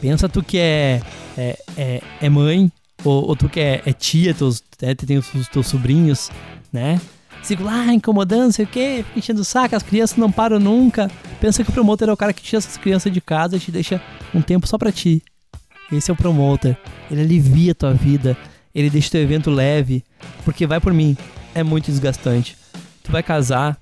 Pensa 0.01 0.29
tu 0.29 0.41
que 0.41 0.57
é, 0.57 1.01
é, 1.37 1.59
é, 1.77 2.01
é 2.21 2.29
mãe, 2.29 2.71
ou, 3.03 3.29
ou, 3.29 3.35
tu 3.35 3.49
que 3.49 3.59
é, 3.59 3.81
é 3.85 3.93
tia, 3.93 4.33
teus, 4.33 4.63
né, 4.81 4.95
tem 4.95 5.17
os, 5.17 5.33
os 5.33 5.47
teus 5.47 5.67
sobrinhos, 5.67 6.29
né? 6.71 6.99
Fico 7.43 7.63
lá 7.63 7.85
incomodando, 7.93 8.43
não 8.43 8.51
sei 8.51 8.65
o 8.65 8.67
que, 8.67 9.05
enchendo 9.15 9.41
o 9.41 9.45
saco, 9.45 9.75
as 9.75 9.83
crianças 9.83 10.17
não 10.17 10.31
param 10.31 10.59
nunca. 10.59 11.09
Pensa 11.39 11.63
que 11.63 11.69
o 11.69 11.73
promotor 11.73 12.09
é 12.09 12.13
o 12.13 12.17
cara 12.17 12.33
que 12.33 12.41
tira 12.41 12.57
essas 12.57 12.77
crianças 12.77 13.11
de 13.11 13.21
casa 13.21 13.55
e 13.55 13.59
te 13.59 13.71
deixa 13.71 14.01
um 14.33 14.41
tempo 14.41 14.67
só 14.67 14.77
pra 14.77 14.91
ti. 14.91 15.23
Esse 15.91 16.11
é 16.11 16.13
o 16.13 16.17
promotor. 16.17 16.75
Ele 17.09 17.21
alivia 17.21 17.71
a 17.71 17.75
tua 17.75 17.93
vida, 17.93 18.37
ele 18.75 18.89
deixa 18.89 19.11
teu 19.11 19.21
evento 19.21 19.49
leve, 19.49 20.03
porque 20.43 20.67
vai 20.67 20.79
por 20.79 20.93
mim, 20.93 21.17
é 21.55 21.63
muito 21.63 21.85
desgastante. 21.85 22.57
Tu 23.03 23.11
vai 23.11 23.23
casar, 23.23 23.78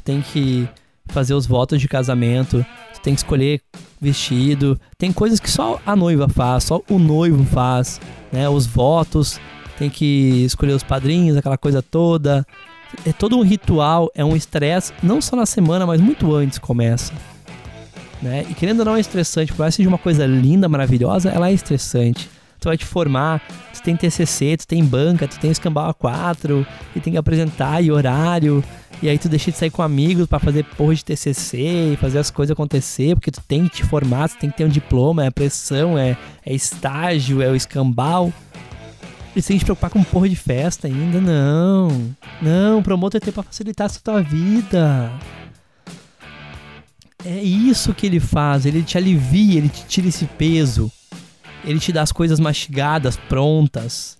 tu 0.00 0.02
tem 0.02 0.22
que 0.22 0.68
fazer 1.06 1.34
os 1.34 1.46
votos 1.46 1.80
de 1.80 1.88
casamento, 1.88 2.64
tu 2.94 3.00
tem 3.00 3.14
que 3.14 3.20
escolher 3.20 3.60
vestido, 4.00 4.80
tem 4.96 5.12
coisas 5.12 5.38
que 5.38 5.50
só 5.50 5.80
a 5.84 5.94
noiva 5.94 6.28
faz, 6.28 6.64
só 6.64 6.80
o 6.88 6.98
noivo 6.98 7.44
faz, 7.44 8.00
né? 8.32 8.48
Os 8.48 8.66
votos, 8.66 9.38
tem 9.78 9.90
que 9.90 10.44
escolher 10.44 10.72
os 10.72 10.82
padrinhos, 10.82 11.36
aquela 11.36 11.58
coisa 11.58 11.82
toda. 11.82 12.46
É 13.06 13.12
todo 13.12 13.38
um 13.38 13.42
ritual, 13.42 14.10
é 14.14 14.24
um 14.24 14.34
estresse, 14.34 14.92
não 15.02 15.20
só 15.20 15.36
na 15.36 15.46
semana, 15.46 15.86
mas 15.86 16.00
muito 16.00 16.34
antes 16.34 16.58
começa. 16.58 17.12
Né? 18.20 18.44
E 18.50 18.54
querendo 18.54 18.80
ou 18.80 18.84
não 18.84 18.96
é 18.96 19.00
estressante, 19.00 19.52
por 19.52 19.60
mais 19.60 19.74
que 19.74 19.78
seja 19.78 19.88
uma 19.88 19.98
coisa 19.98 20.26
linda, 20.26 20.68
maravilhosa, 20.68 21.30
ela 21.30 21.48
é 21.48 21.52
estressante. 21.52 22.28
Tu 22.58 22.68
vai 22.68 22.76
te 22.76 22.84
formar, 22.84 23.40
tu 23.72 23.82
tem 23.82 23.96
TCC, 23.96 24.56
tu 24.58 24.66
tem 24.66 24.84
banca, 24.84 25.26
tu 25.26 25.38
tem 25.38 25.50
escambau 25.50 25.94
A4, 25.94 26.66
e 26.94 27.00
tem 27.00 27.12
que 27.12 27.18
apresentar 27.18 27.82
e 27.82 27.90
horário, 27.90 28.62
e 29.02 29.08
aí 29.08 29.18
tu 29.18 29.28
deixa 29.28 29.50
de 29.50 29.56
sair 29.56 29.70
com 29.70 29.82
amigos 29.82 30.26
para 30.26 30.38
fazer 30.38 30.64
porra 30.76 30.94
de 30.94 31.04
TCC 31.04 31.92
e 31.92 31.96
fazer 31.96 32.18
as 32.18 32.30
coisas 32.30 32.52
acontecer, 32.52 33.14
porque 33.14 33.30
tu 33.30 33.40
tem 33.48 33.64
que 33.64 33.76
te 33.76 33.84
formar, 33.84 34.28
tu 34.28 34.36
tem 34.36 34.50
que 34.50 34.58
ter 34.58 34.64
um 34.64 34.68
diploma, 34.68 35.24
é 35.24 35.30
pressão, 35.30 35.98
é, 35.98 36.18
é 36.44 36.52
estágio, 36.52 37.40
é 37.40 37.48
o 37.48 37.56
escambau. 37.56 38.32
E 39.34 39.40
sem 39.40 39.56
te 39.56 39.64
preocupar 39.64 39.90
com 39.90 40.02
porra 40.02 40.28
de 40.28 40.36
festa 40.36 40.86
ainda, 40.86 41.20
não. 41.20 42.14
Não, 42.42 42.82
promotor 42.82 43.20
tem 43.20 43.32
pra 43.32 43.42
facilitar 43.42 43.88
a 43.88 43.98
tua 44.00 44.22
vida. 44.22 45.10
É 47.24 47.42
isso 47.42 47.94
que 47.94 48.06
ele 48.06 48.20
faz, 48.20 48.66
ele 48.66 48.82
te 48.82 48.98
alivia, 48.98 49.58
ele 49.58 49.68
te 49.68 49.84
tira 49.86 50.08
esse 50.08 50.26
peso. 50.26 50.92
Ele 51.64 51.78
te 51.78 51.92
dá 51.92 52.02
as 52.02 52.12
coisas 52.12 52.40
mastigadas, 52.40 53.16
prontas. 53.28 54.18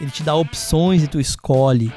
Ele 0.00 0.10
te 0.10 0.22
dá 0.22 0.34
opções 0.34 1.02
e 1.02 1.06
tu 1.06 1.20
escolhe. 1.20 1.92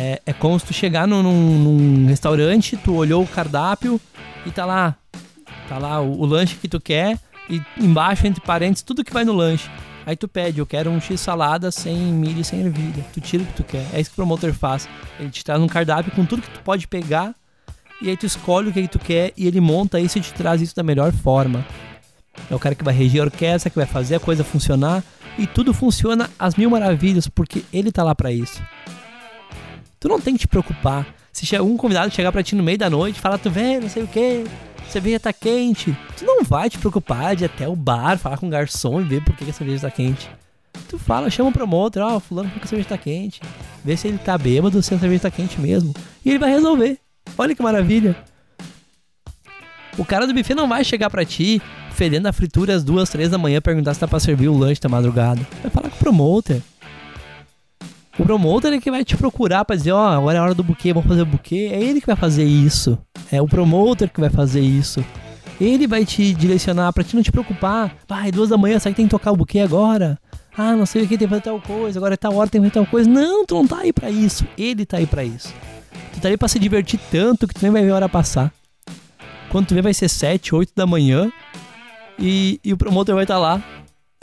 É, 0.00 0.22
é 0.26 0.32
como 0.32 0.56
se 0.60 0.64
tu 0.64 0.72
chegar 0.72 1.08
num, 1.08 1.24
num, 1.24 2.06
restaurante, 2.06 2.76
tu 2.76 2.94
olhou 2.94 3.24
o 3.24 3.26
cardápio 3.26 4.00
e 4.46 4.50
tá 4.52 4.64
lá. 4.64 4.94
Tá 5.68 5.76
lá 5.76 6.00
o, 6.00 6.20
o, 6.20 6.24
lanche 6.24 6.54
que 6.54 6.68
tu 6.68 6.80
quer 6.80 7.18
e 7.50 7.60
embaixo, 7.76 8.24
entre 8.24 8.40
parênteses, 8.40 8.84
tudo 8.84 9.02
que 9.02 9.12
vai 9.12 9.24
no 9.24 9.32
lanche. 9.32 9.68
Aí 10.06 10.14
tu 10.14 10.28
pede, 10.28 10.60
eu 10.60 10.66
quero 10.66 10.88
um 10.88 11.00
X 11.00 11.20
salada 11.20 11.72
sem 11.72 11.96
milho 11.96 12.40
e 12.40 12.44
sem 12.44 12.60
ervilha. 12.60 13.04
Tu 13.12 13.20
tira 13.20 13.42
o 13.42 13.46
que 13.46 13.54
tu 13.54 13.64
quer. 13.64 13.84
É 13.92 14.00
isso 14.00 14.10
que 14.10 14.14
o 14.14 14.22
promotor 14.22 14.52
faz. 14.52 14.88
Ele 15.18 15.30
te 15.30 15.44
traz 15.44 15.60
um 15.60 15.66
cardápio 15.66 16.12
com 16.12 16.24
tudo 16.24 16.42
que 16.42 16.50
tu 16.50 16.60
pode 16.60 16.86
pegar 16.86 17.34
e 18.00 18.08
aí 18.08 18.16
tu 18.16 18.24
escolhe 18.24 18.68
o 18.68 18.72
que, 18.72 18.82
que 18.82 18.88
tu 18.88 19.00
quer 19.00 19.32
e 19.36 19.48
ele 19.48 19.60
monta 19.60 19.98
isso 19.98 20.16
e 20.16 20.20
te 20.20 20.32
traz 20.32 20.62
isso 20.62 20.76
da 20.76 20.84
melhor 20.84 21.12
forma. 21.12 21.66
É 22.48 22.54
o 22.54 22.58
cara 22.58 22.76
que 22.76 22.84
vai 22.84 22.94
regir 22.94 23.20
a 23.20 23.24
orquestra, 23.24 23.68
que 23.68 23.76
vai 23.76 23.86
fazer 23.86 24.14
a 24.14 24.20
coisa 24.20 24.44
funcionar 24.44 25.02
e 25.36 25.44
tudo 25.44 25.74
funciona 25.74 26.30
às 26.38 26.54
mil 26.54 26.70
maravilhas 26.70 27.26
porque 27.26 27.64
ele 27.72 27.90
tá 27.90 28.04
lá 28.04 28.14
para 28.14 28.30
isso. 28.30 28.62
Tu 30.00 30.08
não 30.08 30.20
tem 30.20 30.34
que 30.34 30.40
te 30.40 30.48
preocupar. 30.48 31.06
Se 31.32 31.54
algum 31.56 31.76
convidado 31.76 32.12
chegar 32.12 32.32
pra 32.32 32.42
ti 32.42 32.54
no 32.54 32.62
meio 32.62 32.78
da 32.78 32.90
noite 32.90 33.16
e 33.16 33.20
falar, 33.20 33.38
tu 33.38 33.50
vê, 33.50 33.78
não 33.78 33.88
sei 33.88 34.02
o 34.02 34.08
que, 34.08 34.44
cerveja 34.88 35.20
tá 35.20 35.32
quente, 35.32 35.96
tu 36.16 36.24
não 36.24 36.42
vai 36.42 36.68
te 36.68 36.78
preocupar 36.78 37.36
de 37.36 37.44
ir 37.44 37.46
até 37.46 37.68
o 37.68 37.76
bar, 37.76 38.18
falar 38.18 38.38
com 38.38 38.46
o 38.46 38.50
garçom 38.50 39.00
e 39.00 39.04
ver 39.04 39.22
por 39.22 39.36
que 39.36 39.48
a 39.48 39.52
cerveja 39.52 39.82
tá 39.82 39.90
quente. 39.90 40.28
Tu 40.88 40.98
fala, 40.98 41.30
chama 41.30 41.50
o 41.50 41.52
promotor, 41.52 42.02
ó, 42.02 42.16
oh, 42.16 42.20
fulano 42.20 42.50
porque 42.50 42.64
a 42.64 42.68
cerveja 42.68 42.88
tá 42.88 42.98
quente. 42.98 43.40
Vê 43.84 43.96
se 43.96 44.08
ele 44.08 44.18
tá 44.18 44.36
bêbado, 44.36 44.82
se 44.82 44.94
a 44.94 44.98
cerveja 44.98 45.22
tá 45.22 45.30
quente 45.30 45.60
mesmo. 45.60 45.94
E 46.24 46.30
ele 46.30 46.38
vai 46.38 46.50
resolver. 46.50 46.98
Olha 47.36 47.54
que 47.54 47.62
maravilha. 47.62 48.16
O 49.96 50.04
cara 50.04 50.26
do 50.26 50.34
buffet 50.34 50.54
não 50.54 50.68
vai 50.68 50.84
chegar 50.84 51.10
pra 51.10 51.24
ti 51.24 51.60
fedendo 51.92 52.26
a 52.26 52.32
fritura 52.32 52.74
às 52.74 52.84
duas, 52.84 53.10
três 53.10 53.28
da 53.28 53.36
manhã 53.36 53.60
perguntar 53.60 53.92
se 53.92 54.00
tá 54.00 54.06
pra 54.06 54.20
servir 54.20 54.48
o 54.48 54.56
lanche 54.56 54.80
da 54.80 54.88
madrugada. 54.88 55.40
Vai 55.62 55.70
falar 55.70 55.90
com 55.90 55.96
o 55.96 55.98
promotor. 55.98 56.60
O 58.18 58.24
promotor 58.24 58.72
é 58.72 58.80
que 58.80 58.90
vai 58.90 59.04
te 59.04 59.16
procurar 59.16 59.64
pra 59.64 59.76
dizer, 59.76 59.92
ó, 59.92 60.02
oh, 60.02 60.18
agora 60.18 60.38
é 60.38 60.40
a 60.40 60.44
hora 60.44 60.54
do 60.54 60.64
buquê, 60.64 60.92
vamos 60.92 61.08
fazer 61.08 61.22
o 61.22 61.26
buquê. 61.26 61.70
É 61.72 61.80
ele 61.80 62.00
que 62.00 62.06
vai 62.06 62.16
fazer 62.16 62.44
isso. 62.44 62.98
É 63.30 63.40
o 63.40 63.46
promotor 63.46 64.08
que 64.08 64.18
vai 64.18 64.28
fazer 64.28 64.60
isso. 64.60 65.04
Ele 65.60 65.86
vai 65.86 66.04
te 66.04 66.34
direcionar 66.34 66.92
pra 66.92 67.04
te 67.04 67.14
não 67.14 67.22
te 67.22 67.30
preocupar. 67.30 67.94
Vai, 68.08 68.32
duas 68.32 68.48
da 68.48 68.58
manhã, 68.58 68.78
sabe 68.80 68.94
que 68.94 68.96
tem 68.96 69.06
que 69.06 69.10
tocar 69.10 69.30
o 69.30 69.36
buquê 69.36 69.60
agora? 69.60 70.18
Ah, 70.56 70.74
não 70.74 70.84
sei 70.84 71.04
o 71.04 71.08
que, 71.08 71.16
tem 71.16 71.28
que 71.28 71.30
fazer 71.30 71.42
tal 71.42 71.60
coisa, 71.60 71.98
agora 72.00 72.14
é 72.14 72.16
tal 72.16 72.34
hora, 72.34 72.50
tem 72.50 72.60
que 72.60 72.68
fazer 72.68 72.84
tal 72.84 72.90
coisa. 72.90 73.08
Não, 73.08 73.46
tu 73.46 73.54
não 73.54 73.66
tá 73.66 73.78
aí 73.78 73.92
pra 73.92 74.10
isso. 74.10 74.44
Ele 74.58 74.84
tá 74.84 74.96
aí 74.96 75.06
pra 75.06 75.22
isso. 75.22 75.54
Tu 76.12 76.20
tá 76.20 76.28
aí 76.28 76.36
pra 76.36 76.48
se 76.48 76.58
divertir 76.58 76.98
tanto 77.12 77.46
que 77.46 77.54
tu 77.54 77.62
nem 77.62 77.70
vai 77.70 77.84
ver 77.84 77.92
a 77.92 77.94
hora 77.94 78.08
passar. 78.08 78.52
Quando 79.48 79.68
tu 79.68 79.74
vê, 79.74 79.82
vai 79.82 79.94
ser 79.94 80.08
sete, 80.08 80.54
oito 80.56 80.72
da 80.74 80.86
manhã. 80.86 81.30
E, 82.18 82.58
e 82.64 82.72
o 82.72 82.76
promotor 82.76 83.14
vai 83.14 83.22
estar 83.22 83.34
tá 83.34 83.40
lá, 83.40 83.62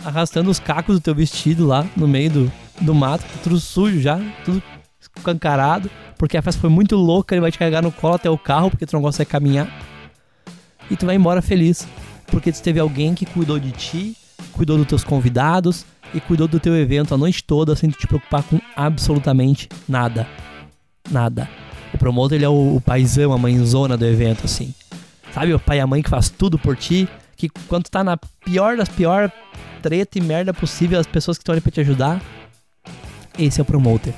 arrastando 0.03 0.51
os 0.51 0.59
cacos 0.59 0.97
do 0.97 1.01
teu 1.01 1.15
vestido 1.15 1.65
lá 1.65 1.87
no 1.95 2.09
meio 2.09 2.29
do, 2.29 2.51
do 2.81 2.93
mato, 2.93 3.23
tudo 3.43 3.59
sujo 3.59 3.99
já, 3.99 4.19
tudo 4.43 4.61
escancarado, 4.99 5.89
porque 6.17 6.37
a 6.37 6.41
festa 6.41 6.59
foi 6.59 6.69
muito 6.69 6.95
louca, 6.95 7.33
ele 7.35 7.41
vai 7.41 7.51
te 7.51 7.57
carregar 7.57 7.81
no 7.81 7.91
colo 7.91 8.15
até 8.15 8.29
o 8.29 8.37
carro, 8.37 8.69
porque 8.69 8.85
tu 8.85 8.93
não 8.93 9.01
consegue 9.01 9.29
caminhar. 9.29 9.67
E 10.89 10.95
tu 10.95 11.05
vai 11.05 11.15
embora 11.15 11.41
feliz, 11.41 11.87
porque 12.27 12.51
tu 12.51 12.61
teve 12.61 12.79
alguém 12.79 13.13
que 13.13 13.25
cuidou 13.25 13.59
de 13.59 13.71
ti, 13.71 14.17
cuidou 14.51 14.77
dos 14.77 14.87
teus 14.87 15.03
convidados 15.03 15.85
e 16.13 16.19
cuidou 16.19 16.47
do 16.47 16.59
teu 16.59 16.75
evento 16.75 17.13
a 17.13 17.17
noite 17.17 17.43
toda 17.43 17.75
sem 17.75 17.89
te 17.89 18.07
preocupar 18.07 18.43
com 18.43 18.59
absolutamente 18.75 19.69
nada. 19.87 20.27
Nada. 21.09 21.49
O 21.93 21.97
promotor, 21.97 22.35
ele 22.35 22.45
é 22.45 22.49
o, 22.49 22.75
o 22.75 22.81
paizão, 22.81 23.31
a 23.31 23.37
mãezona 23.37 23.97
do 23.97 24.05
evento, 24.05 24.45
assim. 24.45 24.73
Sabe, 25.33 25.53
o 25.53 25.59
pai 25.59 25.77
e 25.77 25.81
a 25.81 25.87
mãe 25.87 26.01
que 26.01 26.09
faz 26.09 26.29
tudo 26.29 26.57
por 26.57 26.75
ti, 26.75 27.07
que 27.35 27.49
quando 27.67 27.85
tu 27.85 27.91
tá 27.91 28.03
na 28.03 28.17
pior 28.17 28.77
das 28.77 28.89
pior 28.89 29.31
treta 29.81 30.17
e 30.17 30.21
merda 30.21 30.53
possível, 30.53 30.99
as 30.99 31.05
pessoas 31.05 31.37
que 31.37 31.41
estão 31.41 31.53
ali 31.53 31.61
pra 31.61 31.71
te 31.71 31.79
ajudar, 31.81 32.21
esse 33.37 33.59
é 33.59 33.63
o 33.63 33.65
promoter. 33.65 34.13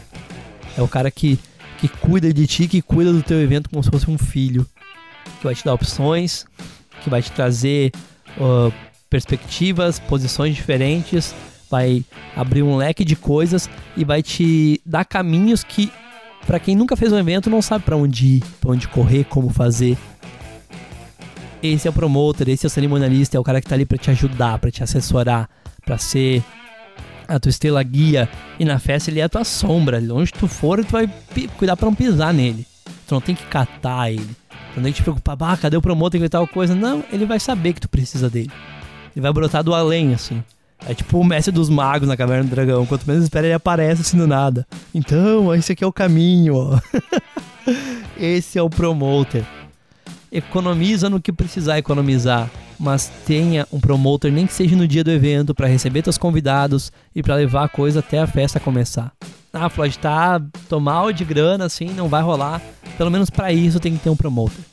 É 0.77 0.81
o 0.81 0.87
cara 0.87 1.09
que, 1.09 1.39
que 1.79 1.87
cuida 1.87 2.31
de 2.33 2.45
ti, 2.45 2.67
que 2.67 2.81
cuida 2.81 3.11
do 3.11 3.23
teu 3.23 3.41
evento 3.41 3.69
como 3.69 3.83
se 3.83 3.89
fosse 3.89 4.09
um 4.09 4.17
filho. 4.17 4.65
Que 5.39 5.45
vai 5.45 5.55
te 5.55 5.63
dar 5.63 5.73
opções, 5.73 6.45
que 7.03 7.09
vai 7.09 7.21
te 7.21 7.31
trazer 7.31 7.91
uh, 8.37 8.71
perspectivas, 9.09 9.99
posições 9.99 10.55
diferentes, 10.55 11.35
vai 11.69 12.03
abrir 12.35 12.63
um 12.63 12.77
leque 12.77 13.03
de 13.03 13.15
coisas 13.15 13.69
e 13.95 14.03
vai 14.03 14.23
te 14.23 14.81
dar 14.85 15.05
caminhos 15.05 15.63
que, 15.63 15.91
para 16.45 16.59
quem 16.59 16.75
nunca 16.75 16.95
fez 16.95 17.11
um 17.11 17.17
evento, 17.17 17.49
não 17.49 17.61
sabe 17.61 17.83
para 17.83 17.97
onde 17.97 18.37
ir, 18.37 18.43
para 18.59 18.71
onde 18.71 18.87
correr, 18.87 19.25
como 19.25 19.49
fazer. 19.49 19.97
Esse 21.61 21.87
é 21.87 21.91
o 21.91 21.93
promotor, 21.93 22.47
esse 22.49 22.65
é 22.65 22.67
o 22.67 22.69
cerimonialista, 22.69 23.35
é 23.35 23.39
o 23.39 23.43
cara 23.43 23.59
que 23.59 23.67
tá 23.67 23.75
ali 23.75 23.85
para 23.85 23.97
te 23.97 24.11
ajudar, 24.11 24.59
para 24.59 24.71
te 24.71 24.83
assessorar, 24.83 25.49
para 25.83 25.97
ser 25.97 26.43
a 27.27 27.39
tua 27.39 27.49
estrela 27.49 27.81
guia 27.83 28.29
e 28.59 28.65
na 28.65 28.79
festa 28.79 29.09
ele 29.09 29.19
é 29.19 29.23
a 29.23 29.29
tua 29.29 29.43
sombra. 29.43 30.01
Onde 30.11 30.31
tu 30.31 30.47
for, 30.47 30.83
tu 30.83 30.91
vai 30.91 31.09
cuidar 31.57 31.75
para 31.75 31.87
não 31.87 31.95
pisar 31.95 32.33
nele. 32.33 32.65
Tu 33.07 33.13
não 33.13 33.21
tem 33.21 33.35
que 33.35 33.45
catar 33.45 34.11
ele. 34.11 34.29
Tu 34.73 34.77
não 34.77 34.83
tem 34.83 34.93
que 34.93 34.97
te 34.97 35.03
preocupar, 35.03 35.37
ah, 35.41 35.57
cadê 35.57 35.77
o 35.77 35.81
promotor 35.81 36.19
que 36.19 36.29
tal 36.29 36.47
coisa? 36.47 36.75
Não, 36.75 37.03
ele 37.11 37.25
vai 37.25 37.39
saber 37.39 37.73
que 37.73 37.81
tu 37.81 37.89
precisa 37.89 38.29
dele. 38.29 38.51
Ele 39.15 39.21
vai 39.21 39.33
brotar 39.33 39.63
do 39.63 39.73
além, 39.73 40.13
assim. 40.13 40.43
É 40.85 40.93
tipo 40.93 41.17
o 41.17 41.23
mestre 41.23 41.51
dos 41.51 41.69
magos 41.69 42.07
na 42.07 42.15
caverna 42.15 42.43
do 42.43 42.49
dragão. 42.49 42.85
Quanto 42.85 43.07
menos 43.07 43.23
espera, 43.23 43.47
ele 43.47 43.53
aparece 43.53 44.01
assim 44.01 44.17
do 44.17 44.27
nada. 44.27 44.65
Então, 44.93 45.53
esse 45.55 45.71
aqui 45.71 45.83
é 45.83 45.87
o 45.87 45.91
caminho, 45.91 46.55
ó. 46.55 46.79
esse 48.17 48.59
é 48.59 48.61
o 48.61 48.69
promoter. 48.69 49.43
Economiza 50.31 51.09
no 51.09 51.21
que 51.21 51.31
precisar 51.31 51.77
economizar 51.77 52.49
mas 52.79 53.11
tenha 53.25 53.67
um 53.71 53.79
promoter, 53.79 54.31
nem 54.31 54.45
que 54.45 54.53
seja 54.53 54.75
no 54.75 54.87
dia 54.87 55.03
do 55.03 55.11
evento, 55.11 55.53
para 55.55 55.67
receber 55.67 56.01
teus 56.01 56.17
convidados 56.17 56.91
e 57.15 57.23
para 57.23 57.35
levar 57.35 57.63
a 57.63 57.69
coisa 57.69 57.99
até 57.99 58.19
a 58.19 58.27
festa 58.27 58.59
começar. 58.59 59.11
Ah, 59.51 59.69
Floyd, 59.69 59.97
tá, 59.97 60.39
tô 60.69 60.79
mal 60.79 61.11
de 61.11 61.25
grana, 61.25 61.65
assim, 61.65 61.89
não 61.89 62.07
vai 62.07 62.21
rolar. 62.21 62.61
Pelo 62.97 63.09
menos 63.09 63.29
para 63.29 63.51
isso 63.51 63.79
tem 63.79 63.93
que 63.93 64.03
ter 64.03 64.09
um 64.09 64.15
promoter. 64.15 64.63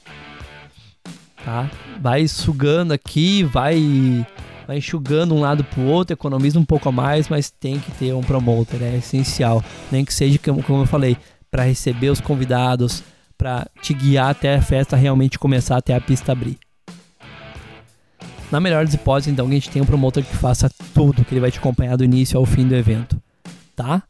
Tá? 1.44 1.70
Vai 2.00 2.26
sugando 2.28 2.92
aqui, 2.92 3.42
vai 3.44 4.26
vai 4.66 4.78
enxugando 4.78 5.34
um 5.34 5.40
lado 5.40 5.62
pro 5.62 5.82
outro, 5.82 6.14
economiza 6.14 6.58
um 6.58 6.64
pouco 6.64 6.88
a 6.88 6.92
mais, 6.92 7.28
mas 7.28 7.50
tem 7.50 7.78
que 7.78 7.90
ter 7.92 8.14
um 8.14 8.22
promoter, 8.22 8.82
é 8.82 8.96
essencial. 8.96 9.62
Nem 9.92 10.04
que 10.06 10.12
seja, 10.12 10.38
como 10.38 10.82
eu 10.82 10.86
falei, 10.86 11.18
para 11.50 11.64
receber 11.64 12.08
os 12.08 12.18
convidados, 12.18 13.02
para 13.36 13.66
te 13.82 13.92
guiar 13.92 14.30
até 14.30 14.54
a 14.54 14.62
festa 14.62 14.96
realmente 14.96 15.38
começar, 15.38 15.76
até 15.76 15.94
a 15.94 16.00
pista 16.00 16.32
abrir. 16.32 16.58
Na 18.50 18.60
melhor 18.60 18.84
das 18.84 18.94
hipóteses, 18.94 19.32
então, 19.32 19.46
a 19.46 19.50
gente 19.50 19.70
tem 19.70 19.82
um 19.82 19.86
promotor 19.86 20.22
que 20.22 20.36
faça 20.36 20.70
tudo, 20.94 21.24
que 21.24 21.34
ele 21.34 21.40
vai 21.40 21.50
te 21.50 21.58
acompanhar 21.58 21.96
do 21.96 22.04
início 22.04 22.38
ao 22.38 22.46
fim 22.46 22.66
do 22.66 22.74
evento, 22.74 23.20
tá? 23.74 24.02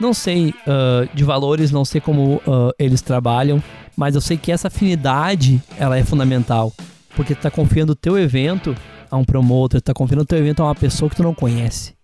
Não 0.00 0.14
sei 0.14 0.50
uh, 0.50 1.14
de 1.14 1.22
valores, 1.22 1.70
não 1.70 1.84
sei 1.84 2.00
como 2.00 2.36
uh, 2.36 2.72
eles 2.78 3.02
trabalham, 3.02 3.62
mas 3.94 4.14
eu 4.14 4.20
sei 4.20 4.38
que 4.38 4.50
essa 4.50 4.68
afinidade, 4.68 5.62
ela 5.78 5.98
é 5.98 6.02
fundamental, 6.02 6.72
porque 7.14 7.34
tu 7.34 7.42
tá 7.42 7.50
confiando 7.50 7.92
o 7.92 7.94
teu 7.94 8.18
evento 8.18 8.74
a 9.10 9.16
um 9.16 9.24
promotor, 9.24 9.80
tu 9.80 9.84
tá 9.84 9.92
confiando 9.92 10.22
o 10.22 10.26
teu 10.26 10.38
evento 10.38 10.62
a 10.62 10.66
uma 10.66 10.74
pessoa 10.74 11.10
que 11.10 11.16
tu 11.16 11.22
não 11.22 11.34
conhece. 11.34 11.94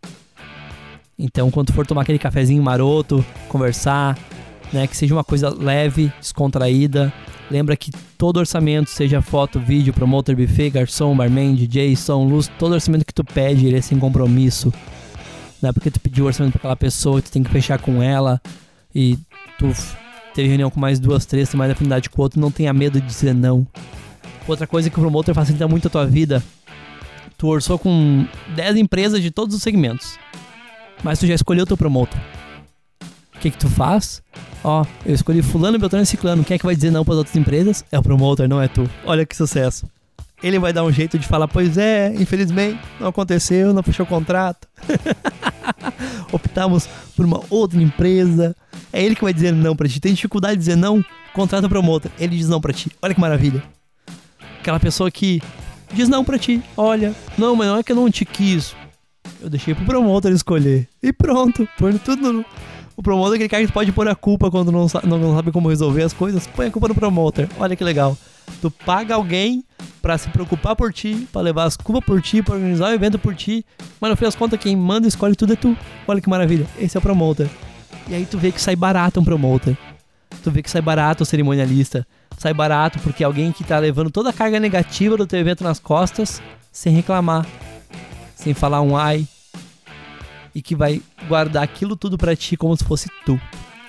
Então, 1.19 1.51
quando 1.51 1.69
tu 1.69 1.73
for 1.73 1.87
tomar 1.87 2.03
aquele 2.03 2.19
cafezinho 2.19 2.63
maroto, 2.63 3.25
conversar, 3.49 4.19
né, 4.73 4.87
que 4.87 4.97
seja 4.97 5.15
uma 5.15 5.25
coisa 5.25 5.49
leve, 5.51 6.13
descontraída, 6.21 7.13
Lembra 7.51 7.77
que 7.77 7.93
todo 8.19 8.39
orçamento, 8.39 8.91
seja 8.91 9.23
foto, 9.23 9.61
vídeo, 9.61 9.93
promotor, 9.93 10.35
buffet, 10.35 10.71
garçom, 10.71 11.17
barman, 11.17 11.55
DJ, 11.55 11.95
som, 11.95 12.25
luz, 12.25 12.51
todo 12.59 12.73
orçamento 12.73 13.05
que 13.05 13.15
tu 13.15 13.23
pede, 13.23 13.67
ele 13.67 13.77
é 13.77 13.81
sem 13.81 13.99
compromisso. 13.99 14.73
Não 15.63 15.71
é 15.71 15.73
porque 15.73 15.91
tu 15.91 16.01
pediu 16.01 16.27
orçamento 16.27 16.53
pra 16.53 16.59
aquela 16.59 16.77
pessoa, 16.77 17.23
tu 17.23 17.31
tem 17.31 17.43
que 17.43 17.51
fechar 17.51 17.81
com 17.81 18.03
ela 18.03 18.41
e 18.93 19.17
tu 19.59 19.73
teve 20.35 20.49
reunião 20.49 20.71
com 20.71 20.81
mais 20.81 20.99
duas, 20.99 21.25
três, 21.25 21.49
tem 21.49 21.57
mais 21.57 21.71
afinidade 21.71 22.11
com 22.11 22.21
o 22.21 22.25
outro, 22.25 22.41
não 22.41 22.51
tenha 22.51 22.73
medo 22.73 23.01
de 23.01 23.07
dizer 23.07 23.33
não. 23.33 23.67
Outra 24.49 24.67
coisa 24.67 24.91
que 24.91 24.99
o 24.99 25.01
promotor 25.01 25.35
facilita 25.35 25.69
muito 25.69 25.87
a 25.87 25.91
tua 25.91 26.07
vida, 26.07 26.43
tu 27.39 27.47
orçou 27.47 27.79
com 27.79 28.27
10 28.57 28.77
empresas 28.77 29.23
de 29.23 29.31
todos 29.31 29.55
os 29.55 29.63
segmentos, 29.63 30.19
mas 31.03 31.21
tu 31.21 31.27
já 31.27 31.35
escolheu 31.35 31.65
teu 31.65 31.77
promotor. 31.77 32.19
O 33.37 33.39
que 33.39 33.51
que 33.51 33.59
tu 33.59 33.69
faz? 33.69 34.23
Ó, 34.65 34.85
eu 35.05 35.15
escolhi 35.15 35.43
fulano, 35.43 35.79
beltrano 35.79 36.03
e 36.03 36.07
ciclano. 36.07 36.43
Quem 36.43 36.57
é 36.57 36.59
que 36.59 36.67
vai 36.67 36.75
dizer 36.75 36.91
não 36.91 37.05
para 37.05 37.15
as 37.15 37.19
outras 37.19 37.37
empresas? 37.37 37.85
É 37.93 37.99
o 37.99 38.03
promotor, 38.03 38.49
não 38.49 38.61
é 38.61 38.67
tu. 38.67 38.89
Olha 39.05 39.25
que 39.25 39.37
sucesso. 39.37 39.87
Ele 40.43 40.59
vai 40.59 40.73
dar 40.73 40.85
um 40.85 40.93
jeito 40.93 41.19
de 41.19 41.27
falar, 41.27 41.49
pois 41.49 41.79
é, 41.79 42.13
infelizmente, 42.15 42.79
não 43.01 43.09
aconteceu, 43.09 43.73
não 43.73 43.83
fechou 43.83 44.05
o 44.05 44.09
contrato. 44.09 44.69
Optamos 46.33 46.89
por 47.15 47.25
uma 47.25 47.41
outra 47.49 47.81
empresa. 47.81 48.55
É 48.93 49.03
ele 49.03 49.15
que 49.15 49.23
vai 49.23 49.33
dizer 49.33 49.53
não 49.53 49.77
pra 49.77 49.89
ti. 49.89 50.01
Tem 50.01 50.13
dificuldade 50.13 50.55
de 50.55 50.61
dizer 50.61 50.77
não? 50.77 51.05
Contrata 51.33 51.67
o 51.67 51.71
promotor. 51.71 52.11
Ele 52.19 52.37
diz 52.37 52.49
não 52.49 52.61
pra 52.61 52.73
ti. 52.73 52.91
Olha 53.01 53.15
que 53.15 53.21
maravilha. 53.21 53.63
Aquela 54.61 54.81
pessoa 54.81 55.11
que 55.11 55.41
diz 55.93 56.09
não 56.09 56.25
pra 56.25 56.39
ti. 56.39 56.63
Olha, 56.77 57.15
não, 57.39 57.55
mas 57.55 57.69
não 57.69 57.79
é 57.79 57.83
que 57.83 57.93
eu 57.93 57.97
não 57.97 58.11
te 58.11 58.25
quis. 58.25 58.75
Eu 59.41 59.49
deixei 59.49 59.75
pro 59.75 59.85
promotor 59.85 60.33
escolher. 60.33 60.89
E 61.03 61.13
pronto. 61.13 61.69
Põe 61.79 61.97
tudo 61.99 62.45
o 62.97 63.03
promotor 63.03 63.39
é 63.39 63.45
aquele 63.45 63.67
que 63.67 63.73
pode 63.73 63.93
pôr 63.93 64.09
a 64.09 64.15
culpa 64.15 64.51
quando 64.51 64.73
não, 64.73 64.87
não, 65.05 65.19
não 65.19 65.37
sabe 65.37 65.53
como 65.53 65.69
resolver 65.69 66.03
as 66.03 66.15
coisas. 66.15 66.47
Põe 66.47 66.69
a 66.69 66.71
culpa 66.71 66.89
no 66.89 66.95
promoter. 66.95 67.47
Olha 67.59 67.77
que 67.77 67.85
legal. 67.85 68.17
Tu 68.63 68.71
paga 68.71 69.15
alguém 69.15 69.63
para 70.01 70.17
se 70.17 70.29
preocupar 70.31 70.75
por 70.75 70.93
ti, 70.93 71.29
para 71.31 71.43
levar 71.43 71.65
as 71.65 71.77
culpas 71.77 72.05
por 72.05 72.23
ti, 72.23 72.43
para 72.43 72.55
organizar 72.55 72.91
o 72.91 72.95
evento 72.95 73.19
por 73.19 73.35
ti. 73.35 73.67
Mas 74.01 74.11
no 74.11 74.17
fim 74.17 74.25
das 74.25 74.35
contas, 74.35 74.59
quem 74.59 74.75
manda 74.75 75.07
e 75.07 75.09
escolhe 75.09 75.37
tudo 75.37 75.53
é 75.53 75.57
tu. 75.57 75.77
Olha 76.09 76.21
que 76.23 76.29
maravilha. 76.29 76.67
Esse 76.79 76.97
é 76.97 76.99
o 76.99 77.03
promoter. 77.03 77.51
E 78.09 78.15
aí 78.15 78.25
tu 78.25 78.39
vê 78.39 78.51
que 78.51 78.61
sai 78.61 78.75
barato 78.75 79.21
um 79.21 79.25
promoter. 79.25 79.77
Tu 80.43 80.51
vê 80.51 80.63
que 80.63 80.71
sai 80.71 80.81
barato 80.81 81.23
o 81.23 81.27
cerimonialista. 81.27 82.07
Sai 82.39 82.55
barato 82.55 82.99
porque 83.01 83.23
é 83.23 83.27
alguém 83.27 83.53
que 83.53 83.63
tá 83.63 83.79
levando 83.79 84.11
toda 84.11 84.31
a 84.31 84.33
carga 84.33 84.59
negativa 84.59 85.19
do 85.19 85.27
teu 85.27 85.39
evento 85.39 85.63
nas 85.63 85.79
costas, 85.79 86.41
sem 86.73 86.95
reclamar, 86.95 87.47
sem 88.35 88.55
falar 88.55 88.81
um 88.81 88.97
ai, 88.97 89.27
e 90.57 90.63
que 90.63 90.75
vai 90.75 91.03
guardar 91.29 91.63
aquilo 91.63 91.95
tudo 91.95 92.17
para 92.17 92.35
ti 92.35 92.57
como 92.57 92.75
se 92.75 92.83
fosse 92.83 93.11
tu. 93.27 93.39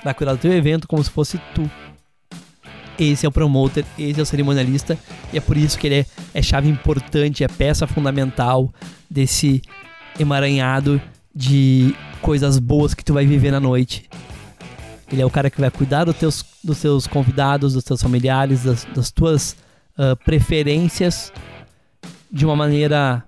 Vai 0.03 0.13
cuidar 0.13 0.33
do 0.33 0.39
teu 0.39 0.51
evento 0.51 0.85
como 0.85 1.01
se 1.01 1.09
fosse 1.09 1.39
tu. 1.55 1.71
Esse 2.99 3.25
é 3.25 3.29
o 3.29 3.31
promoter, 3.31 3.85
esse 3.97 4.19
é 4.19 4.23
o 4.23 4.25
cerimonialista, 4.25 4.97
e 5.31 5.37
é 5.37 5.39
por 5.39 5.55
isso 5.55 5.79
que 5.79 5.87
ele 5.87 5.99
é, 5.99 6.05
é 6.33 6.41
chave 6.41 6.67
importante, 6.67 7.41
é 7.41 7.47
peça 7.47 7.87
fundamental 7.87 8.69
desse 9.09 9.61
emaranhado 10.19 11.01
de 11.33 11.95
coisas 12.21 12.59
boas 12.59 12.93
que 12.93 13.05
tu 13.05 13.13
vai 13.13 13.25
viver 13.25 13.51
na 13.51 13.61
noite. 13.61 14.09
Ele 15.09 15.21
é 15.21 15.25
o 15.25 15.29
cara 15.29 15.49
que 15.49 15.61
vai 15.61 15.71
cuidar 15.71 16.03
dos 16.03 16.17
teus, 16.17 16.45
dos 16.61 16.79
seus 16.79 17.07
convidados, 17.07 17.75
dos 17.75 17.83
teus 17.85 18.01
familiares, 18.01 18.65
das, 18.65 18.83
das 18.93 19.09
tuas 19.09 19.55
uh, 19.97 20.17
preferências 20.25 21.31
de 22.29 22.45
uma 22.45 22.57
maneira 22.57 23.23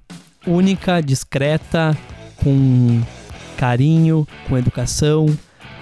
única, 0.46 1.00
discreta, 1.00 1.98
com 2.44 3.02
carinho, 3.60 4.26
com 4.48 4.58
educação. 4.58 5.26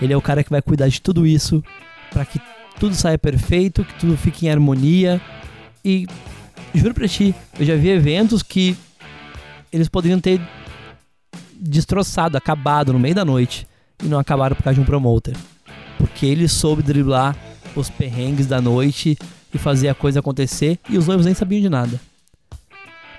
Ele 0.01 0.11
é 0.11 0.17
o 0.17 0.21
cara 0.21 0.43
que 0.43 0.49
vai 0.49 0.61
cuidar 0.61 0.87
de 0.87 0.99
tudo 0.99 1.27
isso 1.27 1.63
para 2.11 2.25
que 2.25 2.41
tudo 2.79 2.95
saia 2.95 3.17
perfeito, 3.17 3.85
que 3.85 3.93
tudo 3.99 4.17
fique 4.17 4.47
em 4.47 4.49
harmonia. 4.49 5.21
E 5.85 6.07
juro 6.73 6.95
pra 6.95 7.07
ti, 7.07 7.35
eu 7.59 7.65
já 7.65 7.75
vi 7.75 7.89
eventos 7.89 8.41
que 8.41 8.75
eles 9.71 9.87
poderiam 9.87 10.19
ter 10.19 10.41
destroçado, 11.53 12.35
acabado 12.35 12.91
no 12.91 12.99
meio 12.99 13.13
da 13.13 13.23
noite 13.23 13.67
e 14.03 14.07
não 14.07 14.17
acabaram 14.17 14.55
por 14.55 14.63
causa 14.63 14.75
de 14.75 14.81
um 14.81 14.85
promoter. 14.85 15.35
Porque 15.99 16.25
ele 16.25 16.47
soube 16.47 16.81
driblar 16.81 17.35
os 17.75 17.89
perrengues 17.89 18.47
da 18.47 18.59
noite 18.59 19.17
e 19.53 19.57
fazer 19.57 19.89
a 19.89 19.95
coisa 19.95 20.19
acontecer 20.19 20.79
e 20.89 20.97
os 20.97 21.05
noivos 21.05 21.25
nem 21.25 21.35
sabiam 21.35 21.61
de 21.61 21.69
nada. 21.69 21.99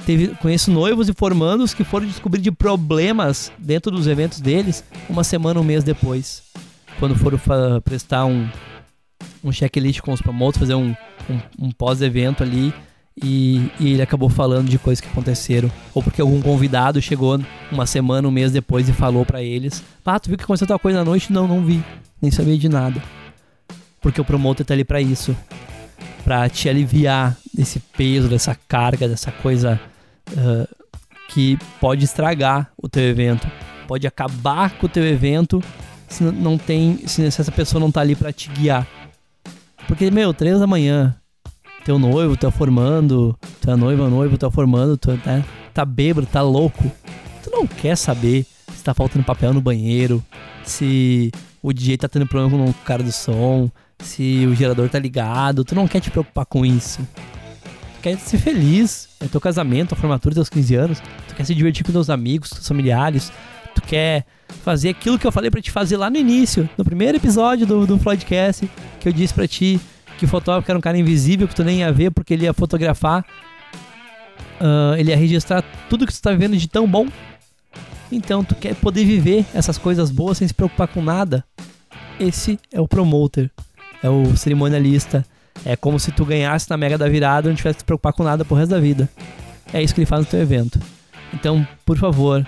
Teve, 0.07 0.29
conheço 0.37 0.71
noivos 0.71 1.09
e 1.09 1.13
formandos 1.13 1.75
que 1.75 1.85
foram 1.85 2.07
descobrir 2.07 2.41
de 2.41 2.51
problemas 2.51 3.53
dentro 3.59 3.91
dos 3.91 4.07
eventos 4.07 4.41
deles 4.41 4.83
uma 5.09 5.23
semana, 5.23 5.61
um 5.61 5.65
mês 5.65 5.85
depois. 5.85 6.43
Quando 6.99 7.15
foram 7.15 7.39
prestar 7.83 8.25
um, 8.25 8.49
um 9.45 9.53
checklist 9.53 10.01
com 10.01 10.13
os 10.13 10.21
promotores, 10.21 10.59
fazer 10.59 10.75
um, 10.75 10.95
um, 11.29 11.67
um 11.67 11.71
pós-evento 11.71 12.43
ali 12.43 12.73
e, 13.23 13.71
e, 13.81 13.93
ele 13.93 14.03
acabou 14.03 14.29
falando 14.29 14.69
de 14.69 14.79
coisas 14.79 15.01
que 15.01 15.09
aconteceram. 15.09 15.71
Ou 15.95 16.03
porque 16.03 16.21
algum 16.21 16.41
convidado 16.41 17.01
chegou 17.03 17.39
uma 17.71 17.87
semana, 17.87 18.29
um 18.29 18.31
mês 18.31 18.53
depois 18.53 18.89
e 18.89 18.93
falou 18.93 19.25
para 19.25 19.43
eles: 19.43 19.83
Ah, 20.05 20.19
tu 20.19 20.29
viu 20.29 20.39
que 20.39 20.45
aconteceu 20.45 20.67
tal 20.67 20.79
coisa 20.79 20.99
na 20.99 21.05
noite? 21.05 21.33
Não, 21.33 21.47
não 21.47 21.65
vi. 21.65 21.83
Nem 22.21 22.31
sabia 22.31 22.57
de 22.57 22.69
nada. 22.69 23.03
Porque 24.01 24.21
o 24.21 24.25
promotor 24.25 24.65
tá 24.65 24.75
ali 24.75 24.85
para 24.85 25.01
isso 25.01 25.37
para 26.29 26.47
te 26.47 26.69
aliviar 26.69 27.39
desse 27.55 27.81
peso, 27.81 28.29
dessa 28.29 28.55
carga, 28.55 29.09
dessa 29.09 29.33
coisa 29.33 29.81
uh, 30.33 30.69
que 31.31 31.59
pode 31.81 32.05
estragar 32.05 32.71
o 32.77 32.87
teu 32.87 33.03
evento, 33.03 33.51
pode 33.87 34.07
acabar 34.07 34.73
com 34.73 34.85
o 34.85 34.89
teu 34.91 35.07
evento 35.07 35.63
se 36.07 36.23
não 36.23 36.59
tem, 36.59 36.99
se 37.07 37.25
essa 37.25 37.51
pessoa 37.51 37.81
não 37.81 37.91
tá 37.91 38.03
ali 38.03 38.15
para 38.15 38.31
te 38.31 38.51
guiar. 38.51 38.87
Porque, 39.87 40.11
meu, 40.11 40.35
três 40.35 40.61
da 40.61 40.67
manhã, 40.67 41.17
teu 41.83 41.99
noivo 41.99 42.37
tá 42.37 42.51
formando, 42.51 43.35
tua 43.63 43.75
noiva, 43.75 44.11
noivo 44.11 44.37
tá 44.37 44.51
formando, 44.51 44.99
tu 44.99 45.13
né, 45.25 45.43
tá 45.73 45.83
bêbado, 45.83 46.27
tá 46.27 46.43
louco. 46.43 46.93
Tu 47.43 47.51
não 47.51 47.67
quer 47.67 47.97
saber 47.97 48.45
se 48.77 48.85
tá 48.85 48.93
faltando 48.93 49.25
papel 49.25 49.55
no 49.55 49.63
banheiro, 49.63 50.23
se 50.63 51.33
o 51.63 51.73
DJ 51.73 51.97
tá 51.97 52.07
tendo 52.07 52.27
problema 52.27 52.67
com 52.67 52.71
o 52.71 52.75
cara 52.85 53.03
do 53.03 53.13
som, 53.13 53.71
se 54.01 54.47
o 54.47 54.55
gerador 54.55 54.89
tá 54.89 54.99
ligado. 54.99 55.65
Tu 55.65 55.75
não 55.75 55.89
quer 55.89 56.01
te 56.01 56.11
preocupar 56.11 56.47
com 56.47 56.65
isso 56.65 57.01
quer 58.01 58.19
ser 58.19 58.39
feliz. 58.39 59.09
É 59.21 59.27
teu 59.27 59.41
casamento, 59.41 59.93
a 59.93 59.97
formatura 59.97 60.35
dos 60.35 60.49
teus 60.49 60.63
15 60.63 60.75
anos. 60.75 61.03
Tu 61.29 61.35
quer 61.35 61.45
se 61.45 61.55
divertir 61.55 61.85
com 61.85 61.93
teus 61.93 62.11
amigos, 62.11 62.51
teus 62.51 62.67
familiares. 62.67 63.33
Tu 63.75 63.83
quer 63.83 64.25
fazer 64.65 64.91
aquilo 64.91 65.19
que 65.19 65.27
eu 65.27 65.33
falei 65.33 65.51
para 65.51 65.61
te 65.61 65.71
fazer 65.71 65.97
lá 65.97 66.09
no 66.11 66.17
início, 66.17 66.69
no 66.77 66.85
primeiro 66.85 67.19
episódio 67.19 67.67
do, 67.67 67.87
do 67.87 67.99
Floydcast, 67.99 68.69
que 68.99 69.09
eu 69.09 69.13
disse 69.13 69.35
para 69.35 69.47
ti 69.47 69.81
que 70.19 70.25
o 70.25 70.29
fotógrafo 70.29 70.71
era 70.71 70.79
um 70.79 70.81
cara 70.81 70.99
invisível, 70.99 71.47
que 71.47 71.55
tu 71.55 71.63
nem 71.63 71.81
ia 71.81 71.93
ver 71.93 72.11
porque 72.11 72.35
ele 72.35 72.45
ia 72.45 72.53
fotografar, 72.53 73.25
uh, 74.61 74.97
ele 74.97 75.11
ia 75.11 75.17
registrar 75.17 75.63
tudo 75.89 76.07
que 76.07 76.13
tu 76.13 76.21
tá 76.21 76.33
vivendo 76.33 76.57
de 76.57 76.67
tão 76.67 76.89
bom. 76.89 77.07
Então, 78.11 78.43
tu 78.43 78.55
quer 78.55 78.75
poder 78.75 79.05
viver 79.05 79.45
essas 79.55 79.77
coisas 79.77 80.11
boas 80.11 80.39
sem 80.39 80.49
se 80.49 80.55
preocupar 80.55 80.89
com 80.89 81.03
nada? 81.03 81.45
Esse 82.19 82.59
é 82.73 82.81
o 82.81 82.89
promoter, 82.89 83.51
é 84.03 84.09
o 84.09 84.37
cerimonialista. 84.37 85.25
É 85.65 85.77
como 85.77 85.99
se 85.99 86.13
tu 86.13 86.25
ganhasse 86.25 86.71
na 86.71 86.77
Mega 86.77 86.97
da 86.97 87.09
Virada 87.09 87.49
e 87.49 87.51
não 87.51 87.57
tivesse 87.57 87.77
que 87.77 87.81
se 87.83 87.85
preocupar 87.85 88.13
com 88.13 88.23
nada 88.23 88.45
pro 88.45 88.57
resto 88.57 88.71
da 88.71 88.81
vida. 88.81 89.09
É 89.73 89.83
isso 89.83 89.95
que 89.95 90.01
ele 90.01 90.07
faz 90.07 90.25
no 90.25 90.31
teu 90.31 90.41
evento. 90.41 90.81
Então, 91.35 91.67
por 91.85 91.99
favor, 91.99 92.47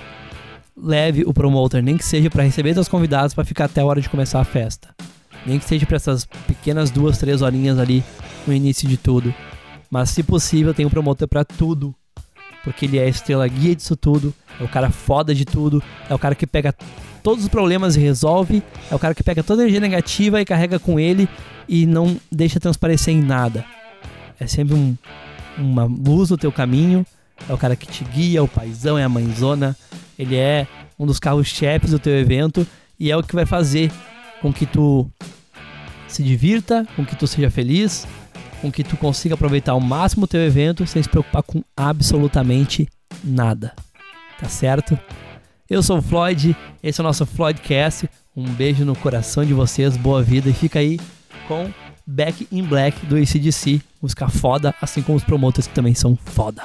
leve 0.76 1.24
o 1.26 1.34
promoter, 1.34 1.82
nem 1.82 1.96
que 1.96 2.04
seja 2.04 2.30
para 2.30 2.44
receber 2.44 2.74
seus 2.74 2.88
convidados 2.88 3.34
para 3.34 3.44
ficar 3.44 3.66
até 3.66 3.80
a 3.80 3.84
hora 3.84 4.00
de 4.00 4.08
começar 4.08 4.40
a 4.40 4.44
festa. 4.44 4.88
Nem 5.44 5.58
que 5.58 5.64
seja 5.64 5.86
para 5.86 5.96
essas 5.96 6.24
pequenas 6.46 6.90
duas, 6.90 7.18
três 7.18 7.42
horinhas 7.42 7.78
ali 7.78 8.04
no 8.46 8.52
início 8.52 8.88
de 8.88 8.96
tudo. 8.96 9.34
Mas 9.90 10.10
se 10.10 10.22
possível, 10.22 10.72
tem 10.72 10.86
um 10.86 10.90
promotor 10.90 11.26
para 11.26 11.44
tudo. 11.44 11.94
Porque 12.62 12.86
ele 12.86 12.98
é 12.98 13.04
a 13.04 13.08
estrela 13.08 13.46
guia 13.48 13.74
disso 13.74 13.96
tudo, 13.96 14.34
é 14.60 14.64
o 14.64 14.68
cara 14.68 14.90
foda 14.90 15.34
de 15.34 15.44
tudo, 15.44 15.82
é 16.08 16.14
o 16.14 16.18
cara 16.18 16.34
que 16.34 16.46
pega 16.46 16.74
todos 17.22 17.44
os 17.44 17.48
problemas 17.48 17.96
e 17.96 18.00
resolve, 18.00 18.62
é 18.90 18.94
o 18.94 18.98
cara 18.98 19.14
que 19.14 19.22
pega 19.22 19.42
toda 19.42 19.62
a 19.62 19.64
energia 19.64 19.80
negativa 19.80 20.40
e 20.40 20.44
carrega 20.44 20.78
com 20.78 20.98
ele 20.98 21.28
e 21.68 21.86
não 21.86 22.16
deixa 22.30 22.60
transparecer 22.60 23.14
em 23.14 23.22
nada. 23.22 23.64
É 24.38 24.46
sempre 24.46 24.74
um, 24.74 24.96
uma 25.56 25.84
luz 25.84 26.30
no 26.30 26.36
teu 26.36 26.52
caminho, 26.52 27.04
é 27.48 27.52
o 27.52 27.58
cara 27.58 27.76
que 27.76 27.86
te 27.86 28.04
guia, 28.04 28.40
é 28.40 28.42
o 28.42 28.48
paizão, 28.48 28.98
é 28.98 29.04
a 29.04 29.08
mãezona, 29.08 29.76
ele 30.18 30.36
é 30.36 30.66
um 30.98 31.06
dos 31.06 31.18
carros-chefes 31.18 31.90
do 31.90 31.98
teu 31.98 32.18
evento 32.18 32.66
e 32.98 33.10
é 33.10 33.16
o 33.16 33.22
que 33.22 33.34
vai 33.34 33.46
fazer 33.46 33.90
com 34.40 34.52
que 34.52 34.66
tu 34.66 35.10
se 36.08 36.22
divirta, 36.22 36.86
com 36.96 37.04
que 37.04 37.16
tu 37.16 37.26
seja 37.26 37.50
feliz, 37.50 38.06
com 38.60 38.70
que 38.70 38.84
tu 38.84 38.96
consiga 38.96 39.34
aproveitar 39.34 39.72
ao 39.72 39.80
máximo 39.80 40.24
o 40.24 40.28
teu 40.28 40.40
evento 40.40 40.86
sem 40.86 41.02
se 41.02 41.08
preocupar 41.08 41.42
com 41.42 41.62
absolutamente 41.76 42.88
nada. 43.24 43.72
Tá 44.38 44.48
certo? 44.48 44.98
Eu 45.68 45.82
sou 45.82 45.98
o 45.98 46.02
Floyd, 46.02 46.56
esse 46.82 47.00
é 47.00 47.02
o 47.02 47.06
nosso 47.06 47.24
Floydcast. 47.26 48.08
Um 48.36 48.44
beijo 48.44 48.84
no 48.84 48.96
coração 48.96 49.44
de 49.44 49.52
vocês, 49.52 49.96
boa 49.96 50.22
vida 50.22 50.48
e 50.48 50.52
fica 50.52 50.78
aí 50.78 50.98
com 51.46 51.70
Back 52.06 52.46
in 52.50 52.62
Black 52.62 53.06
do 53.06 53.16
ACDC, 53.16 53.80
música 54.00 54.28
foda, 54.28 54.74
assim 54.80 55.02
como 55.02 55.16
os 55.16 55.24
promotores 55.24 55.66
que 55.66 55.74
também 55.74 55.94
são 55.94 56.16
foda. 56.16 56.62